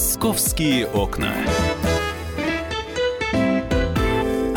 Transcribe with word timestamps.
Московские 0.00 0.86
окна. 0.86 1.34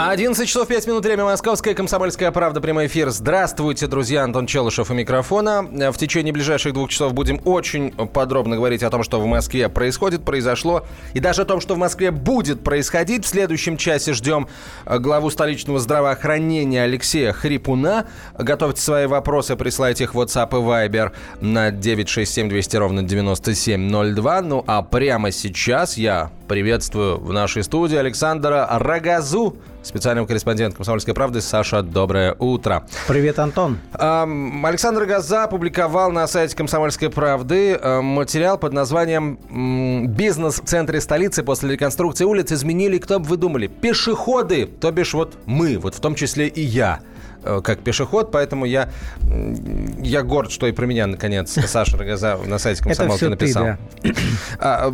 11 0.05 0.49
часов 0.49 0.67
5 0.67 0.87
минут, 0.87 1.05
время 1.05 1.23
Московская, 1.23 1.73
Комсомольская 1.73 2.29
правда, 2.31 2.59
прямой 2.59 2.87
эфир. 2.87 3.09
Здравствуйте, 3.09 3.87
друзья, 3.87 4.25
Антон 4.25 4.47
Челышев 4.47 4.91
у 4.91 4.93
микрофона. 4.93 5.63
В 5.63 5.97
течение 5.97 6.33
ближайших 6.33 6.73
двух 6.73 6.89
часов 6.89 7.13
будем 7.13 7.39
очень 7.45 7.91
подробно 7.91 8.57
говорить 8.57 8.83
о 8.83 8.89
том, 8.89 9.03
что 9.03 9.21
в 9.21 9.25
Москве 9.25 9.69
происходит, 9.69 10.25
произошло, 10.25 10.85
и 11.13 11.21
даже 11.21 11.43
о 11.43 11.45
том, 11.45 11.61
что 11.61 11.75
в 11.75 11.77
Москве 11.77 12.11
будет 12.11 12.65
происходить. 12.65 13.23
В 13.23 13.29
следующем 13.29 13.77
часе 13.77 14.11
ждем 14.11 14.49
главу 14.85 15.29
столичного 15.29 15.79
здравоохранения 15.79 16.83
Алексея 16.83 17.31
Хрипуна. 17.31 18.05
Готовьте 18.37 18.81
свои 18.81 19.05
вопросы, 19.05 19.55
присылайте 19.55 20.03
их 20.03 20.15
в 20.15 20.19
WhatsApp 20.19 20.49
и 20.51 20.89
Viber 20.89 21.13
на 21.39 21.71
967 21.71 22.49
200 22.49 22.75
ровно 22.75 23.03
9702. 23.03 24.41
Ну 24.41 24.65
а 24.67 24.81
прямо 24.81 25.31
сейчас 25.31 25.97
я 25.97 26.29
приветствую 26.53 27.17
в 27.17 27.33
нашей 27.33 27.63
студии 27.63 27.97
Александра 27.97 28.67
Рогазу, 28.69 29.57
специального 29.81 30.27
корреспондента 30.27 30.77
«Комсомольской 30.77 31.15
правды». 31.15 31.41
Саша, 31.41 31.81
доброе 31.81 32.35
утро. 32.37 32.85
Привет, 33.07 33.39
Антон. 33.39 33.79
Александр 33.91 35.05
Газа 35.05 35.45
опубликовал 35.45 36.11
на 36.11 36.27
сайте 36.27 36.55
«Комсомольской 36.55 37.09
правды» 37.09 37.79
материал 38.03 38.59
под 38.59 38.71
названием 38.71 40.05
«Бизнес 40.09 40.61
в 40.61 40.65
центре 40.65 41.01
столицы 41.01 41.41
после 41.41 41.71
реконструкции 41.71 42.23
улиц 42.23 42.51
изменили, 42.51 42.99
кто 42.99 43.19
бы 43.19 43.25
вы 43.29 43.37
думали, 43.37 43.65
пешеходы, 43.65 44.67
то 44.67 44.91
бишь 44.91 45.15
вот 45.15 45.33
мы, 45.47 45.79
вот 45.79 45.95
в 45.95 46.01
том 46.01 46.13
числе 46.13 46.49
и 46.49 46.61
я». 46.61 46.99
Э, 47.45 47.61
как 47.63 47.79
пешеход, 47.79 48.31
поэтому 48.31 48.65
я, 48.65 48.89
я 50.01 50.23
горд, 50.23 50.51
что 50.51 50.67
и 50.67 50.71
про 50.71 50.85
меня, 50.85 51.07
наконец, 51.07 51.57
Саша 51.67 51.97
Рогоза 51.97 52.37
на 52.45 52.57
сайте 52.57 52.83
комсомолки 52.83 53.25
написал. 53.25 53.77
Ты, 54.01 54.13
да. 54.13 54.15
А, 54.59 54.93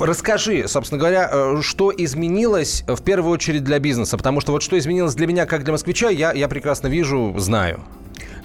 расскажи, 0.00 0.66
собственно 0.66 0.98
говоря, 0.98 1.30
э, 1.32 1.58
что 1.62 1.92
изменилось 1.96 2.84
в 2.86 3.00
первую 3.02 3.32
очередь 3.32 3.62
для 3.62 3.78
бизнеса, 3.78 4.16
потому 4.16 4.40
что 4.40 4.52
вот 4.52 4.62
что 4.62 4.76
изменилось 4.76 5.14
для 5.14 5.26
меня, 5.26 5.46
как 5.46 5.62
для 5.62 5.72
москвича, 5.72 6.10
я, 6.10 6.32
я 6.32 6.48
прекрасно 6.48 6.88
вижу, 6.88 7.34
знаю. 7.38 7.80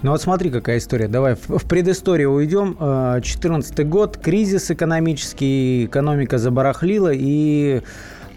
Ну 0.02 0.11
вот 0.11 0.21
смотри, 0.21 0.49
какая 0.49 0.77
история. 0.77 1.07
Давай 1.07 1.35
в 1.35 1.67
предысторию 1.67 2.31
уйдем. 2.31 2.77
2014 2.79 3.87
год, 3.87 4.17
кризис 4.17 4.71
экономический, 4.71 5.85
экономика 5.85 6.37
забарахлила, 6.37 7.11
и 7.13 7.81
Э, 7.81 7.81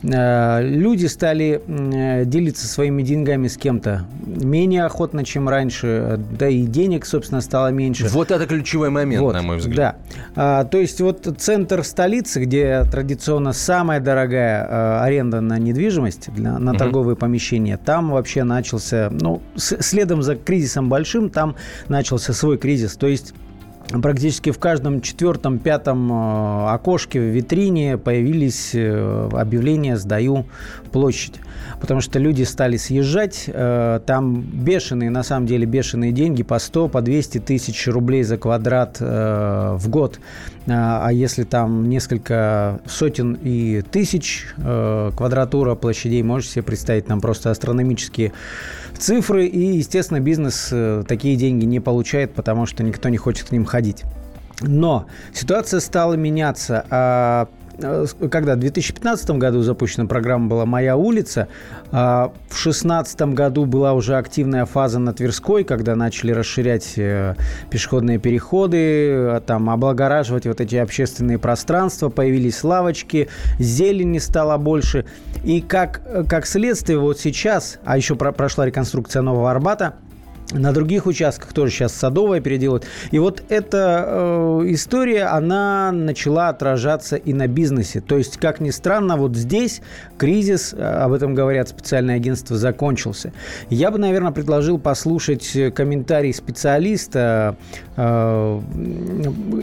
люди 0.03 1.06
стали 1.06 1.62
э, 1.67 2.25
делиться 2.25 2.67
своими 2.67 3.03
деньгами 3.03 3.47
с 3.47 3.56
кем-то 3.56 4.05
менее 4.27 4.84
охотно, 4.84 5.25
чем 5.25 5.48
раньше, 5.48 6.20
да 6.39 6.48
и 6.48 6.62
денег, 6.62 7.06
собственно, 7.06 7.41
стало 7.41 7.69
меньше. 7.69 8.09
Вот 8.09 8.31
это 8.31 8.47
ключевой 8.47 8.91
момент, 8.91 9.22
вот, 9.22 9.34
на 9.34 9.42
мой 9.42 9.59
взгляд. 9.59 9.97
Да. 10.34 10.61
А, 10.61 10.64
то 10.64 10.78
есть 10.78 11.00
вот 11.00 11.33
центр 11.39 11.84
столицы, 11.84 12.42
где 12.42 12.84
традиционно 12.91 13.53
самая 13.53 14.00
дорогая 14.00 14.67
а, 14.69 15.05
аренда 15.05 15.41
на 15.41 15.59
недвижимость, 15.59 16.33
для, 16.33 16.59
на 16.59 16.72
угу. 16.72 16.78
торговые 16.78 17.16
помещения, 17.16 17.77
там 17.77 18.11
вообще 18.11 18.42
начался, 18.42 19.09
ну, 19.11 19.41
следом 19.56 20.22
за 20.22 20.37
кризисом 20.37 20.89
большим, 20.89 21.31
там 21.31 21.56
начался 21.89 22.33
свой 22.33 22.59
кризис. 22.59 22.97
То 22.97 23.06
есть 23.06 23.34
практически 23.88 24.50
в 24.50 24.58
каждом 24.58 25.00
четвертом, 25.00 25.58
пятом 25.58 26.12
э, 26.12 26.70
окошке 26.70 27.20
в 27.20 27.25
витрине 27.25 27.98
появились 27.98 28.75
э, 28.75 29.28
объявления 29.33 29.97
«Сдаю 29.97 30.47
площадь». 30.91 31.34
Потому 31.80 32.00
что 32.00 32.19
люди 32.19 32.42
стали 32.44 32.77
съезжать. 32.77 33.44
Э, 33.47 34.00
там 34.06 34.42
бешеные, 34.42 35.10
на 35.10 35.22
самом 35.22 35.47
деле, 35.47 35.66
бешеные 35.66 36.12
деньги 36.12 36.42
по 36.42 36.58
100, 36.58 36.88
по 36.88 37.03
200 37.03 37.38
тысяч 37.38 37.86
рублей 37.88 38.22
за 38.22 38.36
квадрат 38.36 38.98
в 39.00 39.88
год. 39.88 40.20
А 40.66 41.10
если 41.10 41.42
там 41.42 41.88
несколько 41.88 42.80
сотен 42.86 43.36
и 43.42 43.83
тысяч 43.83 44.47
квадратура 44.56 45.75
площадей, 45.75 46.22
можете 46.22 46.54
себе 46.54 46.62
представить, 46.62 47.06
там 47.06 47.21
просто 47.21 47.50
астрономические 47.50 48.32
цифры. 49.03 49.47
И, 49.47 49.77
естественно, 49.77 50.21
бизнес 50.21 50.73
такие 51.07 51.37
деньги 51.37 51.65
не 51.65 51.81
получает, 51.81 52.35
потому 52.35 52.67
что 52.67 52.83
никто 52.83 53.09
не 53.09 53.19
хочет 53.19 53.49
к 53.49 53.53
ним 53.53 53.65
ходить. 53.65 54.05
Но 54.61 55.07
ситуация 55.35 55.81
стала 55.81 56.15
меняться. 56.15 57.49
Э, 57.82 58.06
когда? 58.31 58.54
В 58.54 58.59
2015 58.59 59.31
году 59.32 59.62
запущена 59.62 60.06
программа 60.06 60.48
была 60.48 60.66
«Моя 60.66 60.97
улица», 60.97 61.48
а 61.91 62.28
в 62.48 62.54
2016 62.54 63.20
году 63.34 63.65
была 63.65 63.93
уже 63.93 64.16
активная 64.16 64.66
фаза 64.66 64.98
на 64.98 65.12
Тверской, 65.12 65.65
когда 65.65 65.97
начали 65.97 66.32
расширять 66.32 66.94
э, 66.97 67.34
пешеходные 67.71 68.19
переходы, 68.19 69.37
а 69.37 69.41
там 69.41 69.71
облагораживать 69.71 70.47
вот 70.47 70.60
эти 70.60 70.76
общественные 70.76 71.38
пространства, 71.38 72.09
появились 72.09 72.62
лавочки, 72.65 73.28
зелени 73.59 74.19
стало 74.19 74.56
больше. 74.59 75.04
И 75.44 75.60
как, 75.60 76.03
как 76.28 76.47
следствие 76.47 76.98
вот 76.98 77.19
сейчас, 77.19 77.78
а 77.84 77.97
еще 77.97 78.15
прошла 78.15 78.66
реконструкция 78.66 79.22
Нового 79.22 79.50
Арбата– 79.50 79.94
на 80.53 80.73
других 80.73 81.07
участках 81.07 81.53
тоже 81.53 81.73
сейчас 81.73 81.95
Садовая 81.95 82.41
переделывают. 82.41 82.87
И 83.11 83.19
вот 83.19 83.43
эта 83.49 84.05
э, 84.07 84.63
история, 84.69 85.25
она 85.25 85.93
начала 85.93 86.49
отражаться 86.49 87.17
и 87.17 87.33
на 87.33 87.47
бизнесе. 87.47 88.01
То 88.01 88.19
есть, 88.19 88.37
как 88.39 88.61
ни 88.61 88.71
странно, 88.71 89.17
вот 89.17 89.37
здесь 89.37 89.83
кризис, 90.19 90.75
э, 90.77 90.83
об 90.83 91.13
этом 91.13 91.35
говорят 91.35 91.69
специальные 91.69 92.17
агентства, 92.17 92.57
закончился. 92.57 93.33
Я 93.71 93.91
бы, 93.91 93.99
наверное, 93.99 94.33
предложил 94.33 94.79
послушать 94.79 95.57
комментарий 95.75 96.33
специалиста 96.33 97.57
э, 97.97 98.61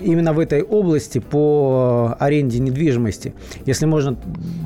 именно 0.04 0.34
в 0.34 0.40
этой 0.40 0.62
области 0.62 1.20
по 1.20 2.16
аренде 2.20 2.60
недвижимости. 2.60 3.34
Если 3.66 3.86
можно, 3.86 4.18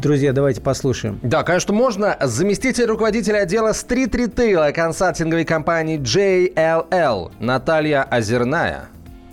друзья, 0.02 0.34
давайте 0.34 0.62
послушаем. 0.62 1.20
Да, 1.22 1.44
конечно, 1.44 1.74
можно. 1.74 2.18
Заместитель 2.22 2.86
руководителя 2.86 3.40
отдела 3.40 3.74
стрит-ритейла 3.74 4.72
консалтинговой 4.74 5.46
компании 5.46 5.98
JLL 6.14 7.32
Наталья 7.40 8.04
Озерная 8.04 8.90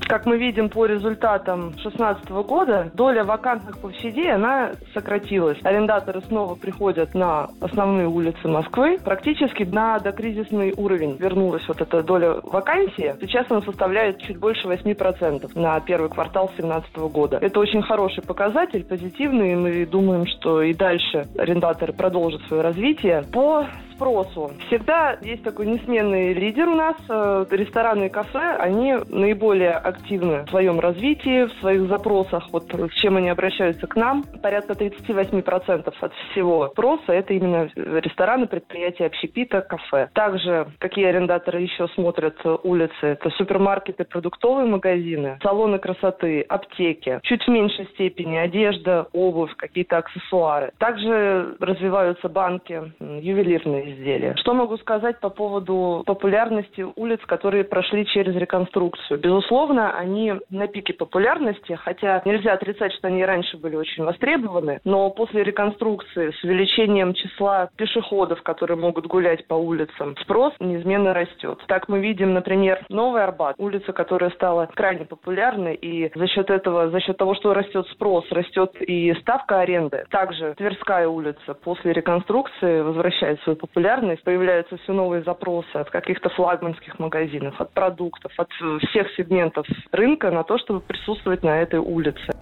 как 0.09 0.27
мы 0.27 0.39
видим 0.39 0.69
по 0.69 0.87
результатам 0.87 1.71
2016 1.71 2.31
года, 2.31 2.91
доля 2.95 3.23
вакантных 3.23 3.79
площадей, 3.79 4.33
она 4.33 4.73
сократилась. 4.93 5.59
Арендаторы 5.63 6.21
снова 6.23 6.57
приходят 6.57 7.15
на 7.15 7.49
основные 7.61 8.09
улицы 8.09 8.49
Москвы. 8.49 8.99
Практически 9.05 9.63
на 9.63 10.01
докризисный 10.01 10.75
уровень 10.77 11.17
вернулась 11.17 11.63
вот 11.69 11.81
эта 11.81 12.03
доля 12.03 12.41
вакансии. 12.43 13.15
Сейчас 13.21 13.47
она 13.51 13.63
составляет 13.63 14.19
чуть 14.23 14.39
больше 14.39 14.67
8% 14.67 15.49
на 15.55 15.79
первый 15.79 16.11
квартал 16.11 16.47
2017 16.57 16.97
года. 17.13 17.39
Это 17.41 17.61
очень 17.61 17.83
хороший 17.83 18.25
показатель, 18.25 18.85
позитивный, 18.85 19.55
мы 19.55 19.87
думаем, 19.87 20.27
что 20.27 20.61
и 20.63 20.75
дальше 20.75 21.29
арендаторы 21.39 21.93
продолжат 21.93 22.41
свое 22.49 22.63
развитие. 22.63 23.23
По 23.33 23.69
спросу. 24.01 24.53
Всегда 24.67 25.19
есть 25.21 25.43
такой 25.43 25.67
несменный 25.67 26.33
лидер 26.33 26.69
у 26.69 26.75
нас. 26.75 26.97
Э, 27.11 27.45
рестораны 27.51 28.07
и 28.07 28.09
кафе, 28.09 28.57
они 28.59 28.95
наиболее 29.11 29.73
активны 29.73 30.45
в 30.47 30.51
своем 30.51 30.81
развитии, 30.81 31.45
в 31.45 31.53
своих 31.61 31.87
запросах, 31.89 32.49
вот 32.51 32.73
с 32.73 32.95
чем 32.95 33.19
они 33.19 33.29
обращаются 33.29 33.87
к 33.87 33.97
нам. 33.97 34.25
Порядка 34.43 34.73
38% 34.73 35.93
от 36.01 36.13
всего 36.31 36.69
спроса 36.69 37.13
это 37.13 37.35
именно 37.35 37.69
рестораны, 37.77 38.47
предприятия 38.47 39.07
общепита, 39.07 39.61
кафе. 39.61 40.09
Также 40.15 40.69
какие 40.79 41.05
арендаторы 41.05 41.61
еще 41.61 41.87
смотрят 41.89 42.37
улицы, 42.63 42.95
это 43.03 43.29
супермаркеты, 43.31 44.05
продуктовые 44.05 44.67
магазины, 44.67 45.39
салоны 45.43 45.79
красоты, 45.79 46.41
аптеки. 46.43 47.21
Чуть 47.23 47.45
в 47.45 47.49
меньшей 47.49 47.87
степени 47.89 48.37
одежда, 48.37 49.09
обувь, 49.13 49.55
какие-то 49.57 49.99
аксессуары. 49.99 50.73
Также 50.79 51.55
развиваются 51.61 52.29
банки, 52.29 52.81
ювелирные 52.99 53.90
изделия. 53.91 54.35
Что 54.37 54.55
могу 54.55 54.77
сказать 54.79 55.21
по 55.21 55.31
поводу 55.31 56.03
популярности 56.07 56.87
улиц, 56.97 57.21
которые 57.27 57.65
прошли 57.65 58.07
через 58.07 58.35
реконструкцию? 58.37 59.19
Безусловно, 59.19 59.97
они 59.97 60.35
на 60.51 60.67
пике 60.67 60.93
популярности, 60.93 61.79
хотя 61.83 62.23
нельзя 62.25 62.53
отрицать, 62.53 62.93
что 62.93 63.09
они 63.09 63.25
раньше 63.25 63.57
были 63.57 63.77
очень 63.77 64.05
востребованы, 64.05 64.81
но 64.85 65.11
после 65.11 65.45
реконструкции 65.45 66.31
с 66.31 66.45
увеличением 66.45 67.15
числа 67.15 67.71
пешеходов, 67.77 68.43
которые 68.43 68.77
могут 68.77 69.07
гулять 69.07 69.47
по 69.47 69.55
улицам, 69.55 70.17
спрос 70.23 70.55
неизменно 70.61 71.15
растет. 71.15 71.59
Так 71.67 71.89
мы 71.89 72.01
видим, 72.01 72.35
например, 72.35 72.85
Новый 72.89 73.23
Арбат, 73.25 73.57
улица, 73.59 73.93
которая 73.93 74.31
стала 74.31 74.67
крайне 74.75 75.05
популярной, 75.05 75.75
и 75.75 76.11
за 76.15 76.27
счет 76.27 76.51
этого, 76.51 76.91
за 76.91 77.01
счет 77.01 77.17
того, 77.17 77.35
что 77.35 77.55
растет 77.55 77.87
спрос, 77.89 78.25
растет 78.31 78.73
и 78.81 79.13
ставка 79.21 79.61
аренды. 79.61 80.05
Также 80.11 80.55
Тверская 80.57 81.09
улица 81.09 81.55
после 81.55 81.93
реконструкции 81.93 82.81
возвращает 82.81 83.41
свою 83.43 83.57
популярность 83.57 83.80
популярность, 83.81 84.23
появляются 84.25 84.77
все 84.77 84.93
новые 84.93 85.23
запросы 85.23 85.75
от 85.75 85.91
каких-то 85.91 86.29
флагманских 86.31 86.99
магазинов, 86.99 87.59
от 87.61 87.73
продуктов, 87.73 88.33
от 88.37 88.49
всех 88.89 89.07
сегментов 89.17 89.67
рынка 89.93 90.31
на 90.31 90.45
то, 90.45 90.59
чтобы 90.59 90.81
присутствовать 90.81 91.43
на 91.43 91.61
этой 91.63 91.79
улице. 91.79 92.33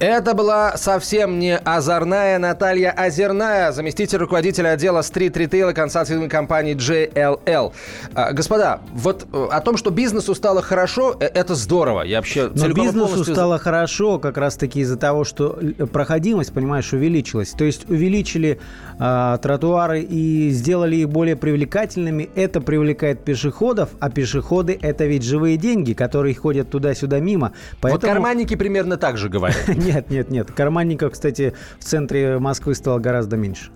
Это 0.00 0.34
была 0.34 0.76
совсем 0.76 1.38
не 1.38 1.56
озорная 1.56 2.38
Наталья 2.38 2.92
Озерная, 2.92 3.72
заместитель 3.72 4.18
руководителя 4.18 4.70
отдела 4.70 5.02
стрит-ритейла 5.02 5.72
консалтинговой 5.72 6.28
компании 6.28 6.76
JLL. 6.76 7.72
А, 8.14 8.32
господа, 8.32 8.80
вот 8.92 9.26
э, 9.32 9.48
о 9.50 9.60
том, 9.60 9.76
что 9.76 9.90
бизнесу 9.90 10.34
стало 10.34 10.62
хорошо, 10.62 11.16
э, 11.18 11.24
это 11.24 11.54
здорово. 11.54 12.02
Я 12.02 12.18
вообще 12.18 12.48
Но 12.54 12.68
бизнесу 12.68 13.08
полностью... 13.08 13.34
стало 13.34 13.58
хорошо 13.58 14.18
как 14.18 14.36
раз-таки 14.36 14.80
из-за 14.80 14.98
того, 14.98 15.24
что 15.24 15.58
э, 15.60 15.86
проходимость, 15.86 16.54
понимаешь, 16.54 16.92
увеличилась. 16.92 17.50
То 17.50 17.64
есть 17.64 17.90
увеличили 17.90 18.60
э, 19.00 19.38
тротуары 19.42 20.02
и 20.02 20.50
сделали 20.58 20.96
их 20.96 21.08
более 21.08 21.36
привлекательными. 21.36 22.28
Это 22.34 22.60
привлекает 22.60 23.24
пешеходов, 23.24 23.90
а 24.00 24.10
пешеходы– 24.10 24.78
это 24.82 25.06
ведь 25.06 25.22
живые 25.22 25.56
деньги, 25.56 25.94
которые 25.94 26.34
ходят 26.34 26.70
туда-сюда 26.70 27.20
мимо. 27.20 27.52
Поэтому... 27.80 28.00
Вот 28.00 28.02
карманники 28.02 28.56
примерно 28.56 28.96
так 28.96 29.16
же 29.16 29.28
говорят. 29.28 29.68
Нет, 29.68 30.10
нет, 30.10 30.30
нет. 30.30 30.50
Карманников, 30.50 31.12
кстати, 31.12 31.54
в 31.78 31.84
центре 31.84 32.38
Москвы 32.38 32.74
стало 32.74 32.98
гораздо 32.98 33.36
меньше. 33.36 33.70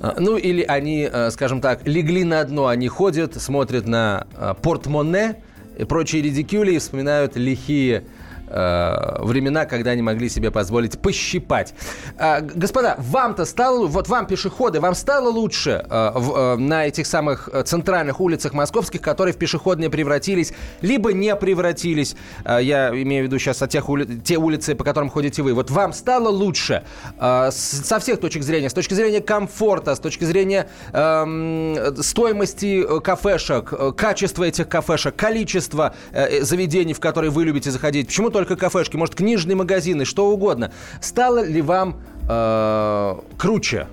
А, 0.00 0.14
ну, 0.18 0.36
или 0.36 0.62
они, 0.62 1.08
э, 1.10 1.30
скажем 1.30 1.60
так, 1.60 1.86
легли 1.86 2.22
на 2.22 2.44
дно, 2.44 2.66
они 2.68 2.86
ходят, 2.88 3.34
смотрят 3.34 3.86
на 3.86 4.26
э, 4.36 4.54
портмоне 4.62 5.42
и 5.76 5.84
прочие 5.84 6.22
редикюли 6.22 6.72
и 6.72 6.78
вспоминают 6.78 7.36
лихие 7.36 8.04
э, 8.50 9.22
времена, 9.22 9.64
когда 9.64 9.92
они 9.92 10.02
могли 10.02 10.28
себе 10.28 10.50
позволить 10.50 10.98
пощипать. 11.00 11.74
Э, 12.18 12.40
господа, 12.40 12.96
вам-то 12.98 13.44
стало, 13.44 13.86
вот 13.86 14.08
вам, 14.08 14.26
пешеходы, 14.26 14.80
вам 14.80 14.94
стало 14.94 15.28
лучше 15.28 15.84
э, 15.88 16.12
в, 16.14 16.36
э, 16.36 16.56
на 16.56 16.86
этих 16.86 17.06
самых 17.06 17.48
э, 17.52 17.62
центральных 17.62 18.20
улицах 18.20 18.52
московских, 18.52 19.00
которые 19.00 19.34
в 19.34 19.38
пешеходные 19.38 19.90
превратились, 19.90 20.52
либо 20.80 21.12
не 21.12 21.34
превратились. 21.36 22.16
Э, 22.44 22.58
я 22.62 22.90
имею 22.90 23.24
в 23.24 23.26
виду 23.26 23.38
сейчас 23.38 23.62
о 23.62 23.68
тех 23.68 23.88
ули- 23.88 24.20
те 24.20 24.36
улицы, 24.36 24.74
по 24.74 24.84
которым 24.84 25.10
ходите 25.10 25.42
вы. 25.42 25.54
Вот 25.54 25.70
вам 25.70 25.92
стало 25.92 26.28
лучше 26.28 26.84
э, 27.18 27.50
со 27.52 27.98
всех 27.98 28.20
точек 28.20 28.42
зрения, 28.42 28.68
с 28.70 28.74
точки 28.74 28.94
зрения 28.94 29.20
комфорта, 29.20 29.94
с 29.94 30.00
точки 30.00 30.24
зрения 30.24 30.68
эм, 30.92 31.96
стоимости 32.02 32.84
э, 32.88 33.00
кафешек, 33.00 33.72
э, 33.72 33.92
качества 33.96 34.44
этих 34.44 34.68
кафешек, 34.68 35.16
количества 35.16 35.94
э, 36.12 36.42
заведений, 36.42 36.94
в 36.94 37.00
которые 37.00 37.30
вы 37.30 37.44
любите 37.44 37.70
заходить. 37.70 38.06
Почему 38.08 38.30
только 38.38 38.54
кафешки, 38.54 38.96
может, 38.96 39.16
книжные 39.16 39.56
магазины, 39.56 40.04
что 40.04 40.30
угодно. 40.30 40.70
Стало 41.00 41.44
ли 41.44 41.60
вам 41.60 41.96
э, 42.28 43.14
круче? 43.36 43.88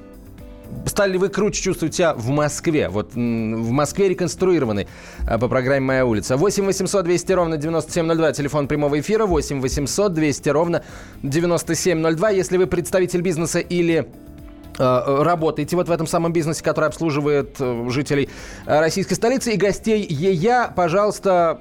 Стали 0.86 1.14
ли 1.14 1.18
вы 1.18 1.30
круче 1.30 1.64
чувствовать 1.64 1.96
себя 1.96 2.14
в 2.14 2.30
Москве? 2.30 2.90
Вот 2.90 3.14
в 3.16 3.18
Москве 3.18 4.10
реконструированной 4.10 4.88
э, 5.28 5.38
по 5.40 5.48
программе 5.48 5.80
«Моя 5.80 6.06
улица». 6.06 6.38
8 6.38 6.64
800 6.64 7.06
200 7.06 7.32
ровно 7.32 7.58
9702, 7.58 8.34
телефон 8.34 8.68
прямого 8.68 9.00
эфира. 9.00 9.26
8 9.26 9.62
800 9.62 10.14
200 10.14 10.50
ровно 10.50 10.84
9702. 11.24 12.30
Если 12.30 12.58
вы 12.58 12.68
представитель 12.68 13.22
бизнеса 13.22 13.58
или 13.58 14.08
э, 14.78 15.24
работаете 15.24 15.76
вот 15.76 15.88
в 15.88 15.92
этом 15.92 16.06
самом 16.06 16.34
бизнесе, 16.34 16.64
который 16.64 16.86
обслуживает 16.86 17.56
э, 17.60 17.88
жителей 17.90 18.30
российской 18.68 19.16
столицы 19.16 19.54
и 19.54 19.58
гостей 19.58 20.06
ЕЯ, 20.08 20.72
пожалуйста, 20.76 21.60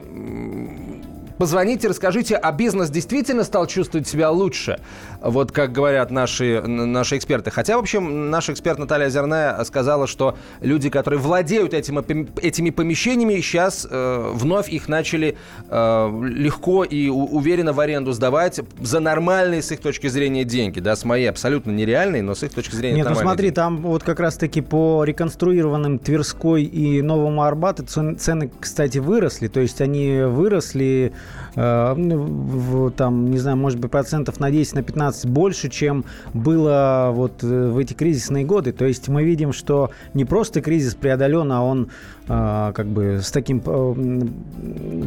Позвоните, 1.39 1.89
расскажите, 1.89 2.37
а 2.37 2.53
бизнес 2.53 2.91
действительно 2.91 3.45
стал 3.45 3.67
чувствовать 3.67 4.07
себя 4.07 4.31
лучше? 4.31 4.79
Вот 5.25 5.53
как 5.53 5.73
говорят 5.73 6.11
наши, 6.11 6.61
наши 6.63 7.17
эксперты. 7.17 7.51
Хотя, 7.51 7.77
в 7.77 7.81
общем, 7.81 8.31
наш 8.31 8.51
эксперт 8.51 8.79
Наталья 8.79 9.07
Озерная 9.07 9.65
сказала, 9.65 10.07
что 10.07 10.37
люди, 10.61 10.91
которые 10.91 11.19
владеют 11.19 11.73
этим, 11.73 11.99
этими 11.99 12.71
помещениями, 12.71 13.41
сейчас 13.41 13.87
э, 13.91 14.31
вновь 14.35 14.69
их 14.69 14.87
начали 14.87 15.37
э, 15.71 16.23
легко 16.25 16.85
и 16.85 17.09
уверенно 17.09 17.73
в 17.73 17.81
аренду 17.81 18.13
сдавать 18.13 18.61
за 18.81 19.01
нормальные, 19.01 19.63
с 19.63 19.73
их 19.73 19.81
точки 19.81 20.09
зрения, 20.09 20.45
деньги. 20.45 20.81
Да, 20.81 20.95
с 20.95 21.05
моей 21.05 21.31
абсолютно 21.31 21.71
нереальные, 21.71 22.23
но 22.23 22.35
с 22.35 22.43
их 22.43 22.53
точки 22.53 22.75
зрения 22.75 22.97
Нет, 22.97 23.09
ну 23.09 23.15
смотри, 23.15 23.47
деньги. 23.47 23.55
там 23.55 23.79
вот 23.79 24.03
как 24.03 24.21
раз-таки 24.21 24.61
по 24.61 25.05
реконструированным 25.05 25.99
Тверской 25.99 26.65
и 26.65 27.01
Новому 27.01 27.43
Арбату 27.43 27.85
цены, 27.85 28.51
кстати, 28.61 28.99
выросли. 28.99 29.49
То 29.49 29.61
есть 29.61 29.81
они 29.81 30.21
выросли 30.21 31.13
Э, 31.57 31.95
ну, 31.97 32.19
в, 32.19 32.91
там, 32.91 33.31
не 33.31 33.39
знаю, 33.39 33.57
может 33.57 33.79
быть, 33.79 33.91
процентов 33.91 34.41
на 34.41 34.51
10, 34.51 34.75
на 34.75 34.83
15 34.83 35.14
больше, 35.25 35.69
чем 35.69 36.05
было 36.33 37.11
вот 37.13 37.43
э, 37.43 37.69
в 37.69 37.79
эти 37.79 37.95
кризисные 37.95 38.45
годы. 38.45 38.73
То 38.73 38.85
есть 38.85 39.09
мы 39.09 39.25
видим, 39.25 39.53
что 39.53 39.91
не 40.15 40.25
просто 40.25 40.61
кризис 40.61 40.95
преодолен, 40.95 41.51
а 41.53 41.63
он 41.63 41.91
э, 42.29 42.73
как 42.75 42.87
бы 42.87 43.21
с 43.23 43.31
таким 43.31 43.61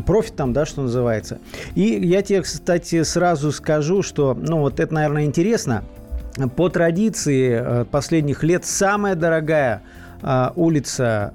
профитом, 0.05 0.53
да, 0.53 0.65
что 0.65 0.83
называется. 0.83 1.39
И 1.75 1.81
я 1.81 2.21
тебе, 2.21 2.41
кстати, 2.41 3.03
сразу 3.03 3.51
скажу, 3.51 4.01
что, 4.01 4.37
ну, 4.39 4.59
вот 4.59 4.79
это, 4.79 4.93
наверное, 4.93 5.25
интересно. 5.25 5.83
По 6.55 6.69
традиции 6.69 7.85
последних 7.85 8.43
лет 8.43 8.63
самая 8.63 9.15
дорогая 9.15 9.81
а, 10.21 10.53
улица 10.55 11.33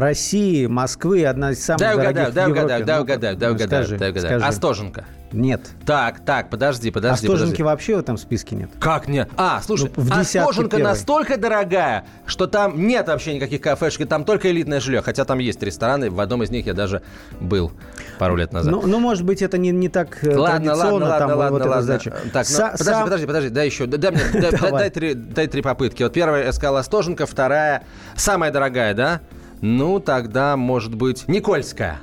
России, 0.00 0.64
Москвы, 0.66 1.26
одна 1.26 1.50
из 1.50 1.62
самых 1.62 1.80
дай 1.80 1.96
дорогих 1.96 2.28
угадаю, 2.28 2.32
дай 2.32 2.50
Угадаю, 2.50 2.84
дай 2.84 3.00
угадаю, 3.00 3.36
дай 3.36 3.50
угадаю, 3.50 3.84
скажи, 3.84 3.98
дай 3.98 4.10
угадаю. 4.10 4.40
Скажи. 4.40 4.46
Остоженко. 4.46 5.04
Нет. 5.32 5.60
Так, 5.84 6.24
так, 6.24 6.48
подожди, 6.50 6.90
подожди. 6.90 7.26
Остоженки 7.26 7.44
подожди. 7.44 7.62
вообще 7.62 7.96
в 7.96 7.98
этом 7.98 8.16
списке 8.16 8.56
нет. 8.56 8.70
Как 8.80 9.08
нет? 9.08 9.28
А, 9.36 9.60
слушай, 9.62 9.90
ну, 9.94 10.02
в 10.02 10.12
Остоженка 10.12 10.76
первой. 10.76 10.90
настолько 10.90 11.36
дорогая, 11.36 12.06
что 12.26 12.46
там 12.46 12.86
нет 12.86 13.08
вообще 13.08 13.34
никаких 13.34 13.60
кафешек, 13.60 14.08
там 14.08 14.24
только 14.24 14.50
элитное 14.50 14.80
жилье. 14.80 15.02
Хотя 15.02 15.24
там 15.24 15.38
есть 15.38 15.62
рестораны, 15.62 16.10
в 16.10 16.20
одном 16.20 16.42
из 16.42 16.50
них 16.50 16.66
я 16.66 16.74
даже 16.74 17.02
был 17.40 17.72
пару 18.18 18.36
лет 18.36 18.52
назад. 18.52 18.72
Ну, 18.72 18.82
ну 18.86 18.98
может 19.00 19.24
быть, 19.24 19.42
это 19.42 19.58
не, 19.58 19.70
не 19.70 19.88
так 19.88 20.24
э, 20.24 20.34
ладно, 20.34 20.72
традиционно, 20.72 21.06
ладно, 21.06 21.18
там, 21.18 21.38
ладно, 21.38 21.58
вот 21.58 21.66
ладно, 21.66 21.82
сдача. 21.82 22.10
Так, 22.32 22.46
ну, 22.48 22.56
Са- 22.56 22.72
подожди, 22.72 22.84
сам... 22.84 23.04
подожди, 23.04 23.26
подожди, 23.26 23.48
дай 23.50 23.66
еще, 23.66 23.86
дай 23.86 24.10
мне, 24.10 24.22
дай, 24.32 24.70
дай, 24.70 24.90
три, 24.90 25.14
дай 25.14 25.46
три 25.46 25.62
попытки. 25.62 26.02
Вот 26.02 26.12
первая 26.12 26.46
я 26.46 26.52
сказал 26.52 26.76
Остоженко, 26.76 27.26
вторая, 27.26 27.84
самая 28.16 28.50
дорогая, 28.50 28.94
да? 28.94 29.20
Ну, 29.60 30.00
тогда, 30.00 30.56
может 30.56 30.94
быть, 30.94 31.26
Никольская. 31.28 32.00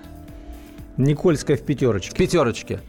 Никольская 0.98 1.58
в 1.58 1.62
пятерочке. 1.62 2.12
В 2.12 2.18
пятерочке. 2.18 2.82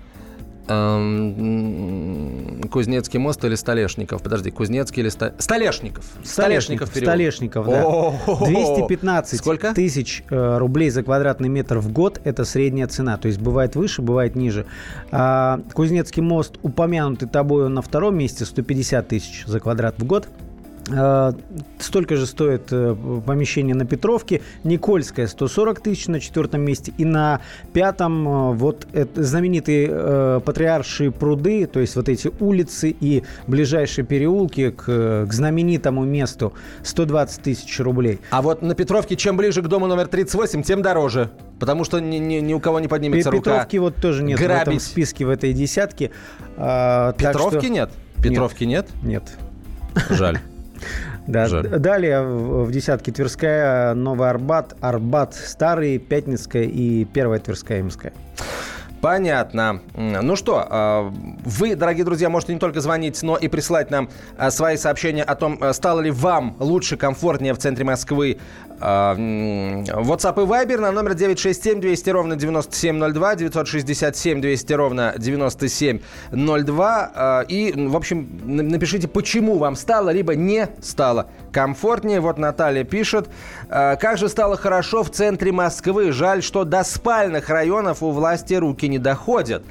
Эм, 0.68 2.60
Кузнецкий 2.70 3.18
мост 3.18 3.44
или 3.44 3.54
Столешников? 3.54 4.22
Подожди, 4.22 4.50
Кузнецкий 4.50 5.02
или 5.02 5.08
Ста... 5.08 5.32
Столешников? 5.38 6.04
Столешников, 6.24 6.88
Столешников, 6.88 7.66
да. 7.66 8.14
215 8.26 9.38
Сколько? 9.38 9.74
тысяч 9.74 10.24
э, 10.30 10.58
рублей 10.58 10.90
за 10.90 11.02
квадратный 11.02 11.48
метр 11.48 11.78
в 11.78 11.92
год– 11.92 12.20
это 12.24 12.44
средняя 12.44 12.88
цена. 12.88 13.16
То 13.16 13.28
есть 13.28 13.40
бывает 13.40 13.76
выше, 13.76 14.02
бывает 14.02 14.34
ниже. 14.34 14.66
А 15.10 15.60
Кузнецкий 15.72 16.22
мост, 16.22 16.58
упомянутый 16.62 17.28
тобой, 17.28 17.68
на 17.68 17.82
втором 17.82 18.18
месте, 18.18 18.44
150 18.44 19.08
тысяч 19.08 19.44
за 19.46 19.60
квадрат 19.60 19.98
в 19.98 20.04
год– 20.04 20.28
столько 20.87 22.17
же 22.17 22.27
стоит 22.27 22.69
э, 22.71 22.97
помещение 23.27 23.75
на 23.75 23.85
Петровке. 23.85 24.43
Никольская 24.65 25.27
140 25.27 25.81
тысяч 25.81 26.06
на 26.06 26.21
четвертом 26.21 26.62
месте. 26.62 26.93
И 26.97 27.05
на 27.05 27.41
пятом 27.73 28.29
э, 28.29 28.53
вот 28.55 28.87
знаменитые 29.15 30.41
патриаршие 30.41 31.11
пруды, 31.11 31.66
то 31.66 31.81
есть 31.81 31.97
вот 31.97 32.09
эти 32.09 32.31
улицы 32.40 32.95
и 32.99 33.25
ближайшие 33.47 34.05
переулки 34.05 34.71
к, 34.71 35.26
к 35.26 35.33
знаменитому 35.33 36.05
месту 36.05 36.52
120 36.83 37.43
тысяч 37.43 37.81
рублей. 37.81 38.21
А 38.31 38.43
вот 38.43 38.62
на 38.62 38.75
Петровке 38.75 39.16
чем 39.16 39.37
ближе 39.37 39.62
к 39.62 39.66
дому 39.66 39.87
номер 39.87 40.07
38, 40.07 40.62
тем 40.62 40.83
дороже. 40.83 41.31
Потому 41.59 41.85
что 41.85 42.00
ни, 42.00 42.16
ни, 42.16 42.37
ни 42.37 42.55
у 42.55 42.61
кого 42.61 42.81
не 42.81 42.88
поднимется 42.88 43.31
Петровки 43.31 43.49
рука. 43.49 43.64
Петровки 43.64 43.76
вот 43.78 43.97
тоже 43.97 44.23
нет 44.23 44.38
грабить. 44.38 44.59
в 44.59 44.69
этом 44.69 44.81
списке, 44.81 45.25
в 45.25 45.31
этой 45.31 45.52
десятке. 45.52 46.11
А, 46.57 47.12
Петровки 47.12 47.59
что... 47.59 47.69
нет? 47.69 47.90
Петровки 48.23 48.64
нет? 48.64 48.88
Нет. 49.02 49.25
Жаль. 50.11 50.38
Да. 51.26 51.47
Жаль. 51.47 51.69
Далее 51.69 52.23
в 52.23 52.71
десятке 52.71 53.12
Тверская, 53.12 53.95
Новый 53.95 54.31
Арбат, 54.31 54.75
Арбат 54.81 55.35
Старый, 55.35 55.99
Пятницкая 55.99 56.64
и 56.64 57.05
Первая 57.05 57.40
Тверская 57.40 57.81
Имская. 57.81 58.12
Понятно. 59.00 59.83
Ну 59.95 60.37
что, 60.37 60.66
а, 60.69 61.12
вы, 61.45 61.76
дорогие 61.76 62.05
друзья, 62.05 62.28
можете 62.31 62.55
не 62.55 62.59
только 62.59 62.81
звонить, 62.81 63.23
но 63.23 63.37
и 63.37 63.47
присылать 63.47 63.90
нам 63.90 64.09
а, 64.37 64.50
свои 64.50 64.76
сообщения 64.76 65.23
о 65.23 65.35
том, 65.37 65.59
а, 65.61 65.73
стало 65.75 66.00
ли 66.00 66.11
вам 66.11 66.57
лучше, 66.59 66.97
комфортнее 66.97 67.52
в 67.52 67.59
центре 67.59 67.85
Москвы. 67.85 68.38
WhatsApp 68.78 70.42
и 70.42 70.47
Viber 70.47 70.80
на 70.80 70.92
номер 70.92 71.14
967 71.14 71.80
200 71.80 72.11
ровно 72.11 72.37
9702, 72.37 73.37
967 73.37 74.40
200 74.40 74.73
ровно 74.75 75.14
9702. 75.16 77.45
И, 77.49 77.73
в 77.75 77.97
общем, 77.97 78.28
напишите, 78.45 79.09
почему 79.09 79.59
вам 79.59 79.76
стало, 79.76 80.11
либо 80.11 80.35
не 80.35 80.68
стало 80.80 81.26
комфортнее. 81.52 82.21
Вот 82.21 82.38
Наталья 82.38 82.85
пишет. 82.85 83.28
Как 83.68 84.18
же 84.18 84.28
стало 84.28 84.56
хорошо 84.56 85.02
в 85.02 85.11
центре 85.11 85.52
Москвы. 85.52 86.12
Жаль, 86.12 86.42
что 86.42 86.64
до 86.64 86.85
спальных 86.85 87.49
районов 87.49 88.02
у 88.02 88.11
власти 88.11 88.54
руки 88.54 88.88
не 88.88 88.99
доходят. 88.99 89.64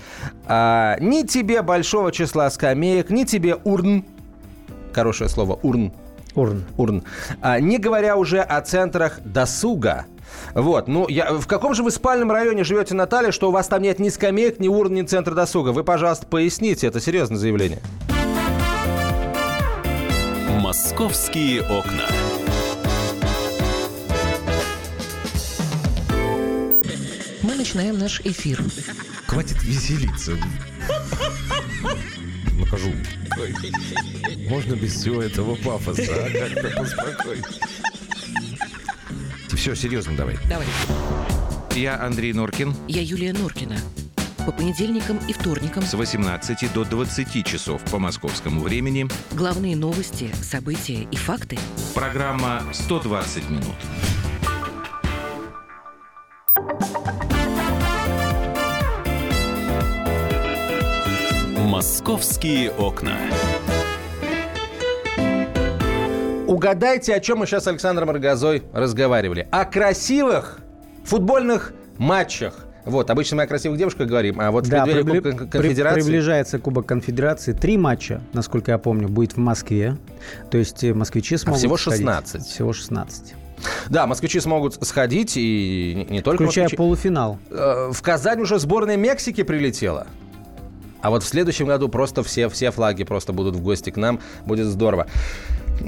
А, 0.48 0.98
ни 1.00 1.24
тебе 1.24 1.62
большого 1.62 2.12
числа 2.12 2.50
скамеек, 2.50 3.10
ни 3.10 3.24
тебе 3.24 3.58
урн. 3.64 4.06
Хорошее 4.94 5.30
слово 5.30 5.60
урн. 5.62 5.92
Урн. 6.36 6.66
Урн. 6.78 7.04
А, 7.42 7.60
не 7.60 7.78
говоря 7.78 8.18
уже 8.18 8.42
о 8.42 8.62
центрах 8.62 9.20
досуга. 9.24 10.06
Вот, 10.54 10.88
ну, 10.88 11.08
я, 11.08 11.34
в 11.34 11.48
каком 11.48 11.74
же 11.74 11.84
вы 11.84 11.92
спальном 11.92 12.32
районе 12.32 12.64
живете, 12.64 12.94
Наталья, 12.94 13.32
что 13.32 13.50
у 13.50 13.52
вас 13.52 13.68
там 13.68 13.82
нет 13.82 14.00
ни 14.00 14.10
скамеек, 14.10 14.60
ни 14.60 14.68
урн, 14.68 14.94
ни 14.94 15.02
центра 15.04 15.34
досуга? 15.34 15.70
Вы, 15.70 15.84
пожалуйста, 15.84 16.26
поясните, 16.28 16.88
это 16.88 17.00
серьезное 17.00 17.38
заявление. 17.38 17.80
Московские 20.60 21.62
окна. 21.62 22.06
Мы 27.44 27.56
начинаем 27.56 27.98
наш 27.98 28.20
эфир. 28.22 28.62
Хватит 29.28 29.64
веселиться. 29.64 30.34
Накажу. 32.66 32.92
Можно 34.50 34.74
без 34.74 34.94
всего 34.96 35.22
этого 35.22 35.56
пафоса, 35.56 36.02
а? 36.10 36.30
Как-то 36.32 36.78
поспокойнее. 36.78 37.46
Все, 39.56 39.76
серьезно 39.76 40.16
давай. 40.16 40.38
Давай. 40.50 40.66
Я 41.76 42.02
Андрей 42.02 42.34
Норкин. 42.34 42.74
Я 42.88 43.02
Юлия 43.02 43.34
Норкина. 43.34 43.78
По 44.46 44.52
понедельникам 44.52 45.18
и 45.28 45.34
вторникам 45.34 45.84
С 45.84 45.96
18 45.96 46.72
до 46.74 46.84
20 46.86 47.46
часов 47.46 47.82
по 47.86 47.98
московскому 47.98 48.62
времени. 48.62 49.08
главные 49.32 49.76
новости, 49.76 50.30
события 50.42 51.08
и 51.12 51.16
факты. 51.16 51.58
Программа 51.96 52.62
«120 52.72 53.50
минут». 53.50 53.76
Московские 61.66 62.70
окна. 62.72 63.18
Угадайте, 66.46 67.16
о 67.16 67.20
чем 67.20 67.40
мы 67.40 67.48
сейчас 67.48 67.64
с 67.64 67.68
Александром 67.68 68.12
Рогозой 68.12 68.62
разговаривали. 68.72 69.48
О 69.52 69.66
красивых 69.66 70.60
футбольных 71.04 71.74
матчах. 71.98 72.68
Вот, 72.86 73.10
обычно 73.10 73.38
мы 73.38 73.44
о 73.44 73.48
красивых 73.48 73.80
девушках 73.80 74.08
говорим, 74.08 74.40
а 74.40 74.52
вот 74.52 74.68
в 74.68 74.70
Да, 74.70 74.84
преддверии 74.84 75.04
прибли- 75.22 75.32
Кубка 75.32 75.46
при- 75.48 75.50
Конфедерации... 75.62 76.02
приближается 76.02 76.60
Кубок 76.60 76.86
Конфедерации. 76.86 77.54
Три 77.54 77.78
матча, 77.78 78.22
насколько 78.34 78.72
я 78.72 78.78
помню, 78.78 79.10
будет 79.10 79.34
в 79.34 79.38
Москве. 79.38 79.98
То 80.52 80.60
есть 80.60 80.84
э, 80.84 80.94
москвичи 80.94 81.36
смогут 81.36 81.58
А 81.58 81.60
всего 81.62 81.78
сходить. 81.78 82.02
16. 82.02 82.46
Всего 82.46 82.74
16. 82.74 83.34
Да, 83.90 84.06
москвичи 84.06 84.40
смогут 84.40 84.78
сходить, 84.86 85.36
и 85.36 85.94
не- 85.96 86.14
не 86.18 86.22
только 86.22 86.44
Включая 86.44 86.66
москвичи. 86.66 86.78
полуфинал. 86.78 87.40
Э, 87.50 87.90
В 87.92 88.00
Казань 88.04 88.42
уже 88.42 88.60
сборная 88.60 88.98
Мексики 88.98 89.42
прилетела. 89.42 90.06
А 91.06 91.12
вот 91.12 91.22
в 91.22 91.28
следующем 91.28 91.68
году 91.68 91.88
просто 91.88 92.24
все, 92.24 92.50
все 92.50 92.72
флаги 92.72 93.04
просто 93.04 93.32
будут 93.32 93.56
в 93.56 93.62
гости 93.62 93.92
к 93.92 93.96
нам. 93.96 94.20
Будет 94.44 94.66
здорово. 94.66 95.06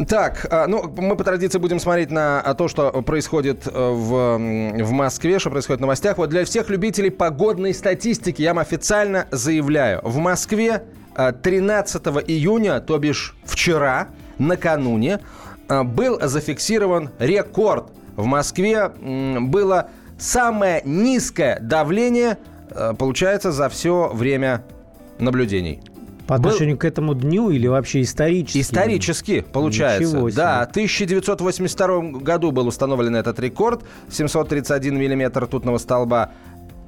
Так, 0.08 0.46
а, 0.52 0.68
ну, 0.68 0.94
мы 0.96 1.16
по 1.16 1.24
традиции 1.24 1.58
будем 1.58 1.80
смотреть 1.80 2.12
на 2.12 2.40
а, 2.40 2.54
то, 2.54 2.68
что 2.68 2.92
происходит 3.02 3.66
э, 3.66 3.72
в, 3.72 4.38
в 4.38 4.92
Москве, 4.92 5.40
что 5.40 5.50
происходит 5.50 5.80
в 5.80 5.82
новостях. 5.82 6.20
Вот 6.20 6.30
для 6.30 6.46
всех 6.46 6.70
любителей 6.70 7.10
погодной 7.10 7.74
статистики 7.74 8.44
я 8.44 8.50
вам 8.54 8.60
официально 8.60 9.26
заявляю. 9.32 10.02
В 10.04 10.18
Москве 10.18 10.84
э, 11.16 11.34
13 11.34 12.06
июня, 12.28 12.80
то 12.80 12.96
бишь 13.00 13.36
вчера, 13.44 14.10
накануне, 14.38 15.22
был 15.68 16.20
зафиксирован 16.22 17.10
рекорд. 17.18 17.88
В 18.16 18.26
Москве 18.26 18.90
было 18.90 19.90
самое 20.20 20.84
низкое 20.86 21.60
давление, 21.60 22.38
э, 22.70 22.94
получается, 22.96 23.52
за 23.52 23.68
все 23.70 24.12
время 24.14 24.64
наблюдений. 25.20 25.80
По 26.28 26.34
Был- 26.34 26.48
отношению 26.50 26.78
к 26.78 26.84
этому 26.84 27.14
дню 27.14 27.52
или 27.52 27.68
вообще 27.68 28.02
исторически? 28.02 28.60
Исторически, 28.60 29.40
получается. 29.42 30.20
Да, 30.36 30.66
в 30.68 30.72
1982 30.72 32.20
году 32.20 32.52
был 32.52 32.68
установлен 32.68 33.16
этот 33.16 33.40
рекорд. 33.40 33.84
731 34.12 34.98
миллиметр 34.98 35.46
ртутного 35.46 35.78
столба. 35.78 36.32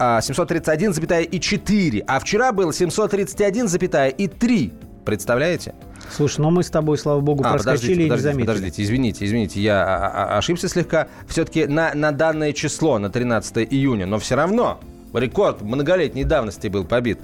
а, 0.01 0.21
731,4. 0.21 2.03
А 2.07 2.19
вчера 2.19 2.51
было 2.53 2.71
731,3. 2.71 4.71
Представляете? 5.05 5.73
Слушай, 6.15 6.41
ну 6.41 6.51
мы 6.51 6.63
с 6.63 6.69
тобой, 6.69 6.97
слава 6.97 7.19
богу, 7.19 7.43
А, 7.45 7.53
проскочили 7.53 7.93
и 7.93 8.03
не 8.03 8.09
подождите, 8.09 8.31
заметили. 8.31 8.45
подождите, 8.45 8.83
извините, 8.83 9.25
извините, 9.25 9.61
я 9.61 9.83
а, 9.83 10.35
а, 10.35 10.37
ошибся 10.37 10.69
слегка. 10.69 11.07
Все-таки 11.27 11.65
на, 11.65 11.93
на 11.95 12.11
данное 12.11 12.53
число, 12.53 12.99
на 12.99 13.09
13 13.09 13.67
июня, 13.69 14.05
но 14.05 14.19
все 14.19 14.35
равно 14.35 14.79
рекорд 15.13 15.61
многолетней 15.61 16.23
давности 16.23 16.67
был 16.67 16.85
побит. 16.85 17.19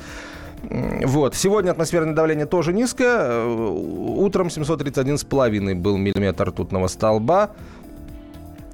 Вот. 0.69 1.36
Сегодня 1.36 1.72
атмосферное 1.72 2.13
давление 2.13 2.45
тоже 2.45 2.74
низкое. 2.74 3.17
Э, 3.19 3.69
Утром 4.17 4.48
731,5 4.48 5.75
был 5.75 5.98
миллиметр 5.98 6.50
ртутного 6.50 6.88
столба. 6.88 7.51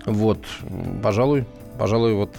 Вот, 0.05 0.39
пожалуй, 1.03 1.45
пожалуй, 1.77 2.13
вот 2.15 2.35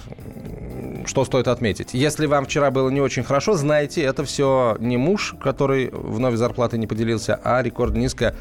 что 1.06 1.24
стоит 1.24 1.48
отметить. 1.48 1.94
Если 1.94 2.26
вам 2.26 2.44
вчера 2.44 2.70
было 2.70 2.90
не 2.90 3.00
очень 3.00 3.22
хорошо, 3.22 3.54
знайте, 3.54 4.02
это 4.02 4.24
все 4.24 4.76
не 4.80 4.96
муж, 4.96 5.34
который 5.40 5.90
вновь 5.92 6.34
зарплаты 6.36 6.78
не 6.78 6.86
поделился, 6.86 7.40
а 7.42 7.62
рекорд 7.62 7.94
низкое 7.94 8.34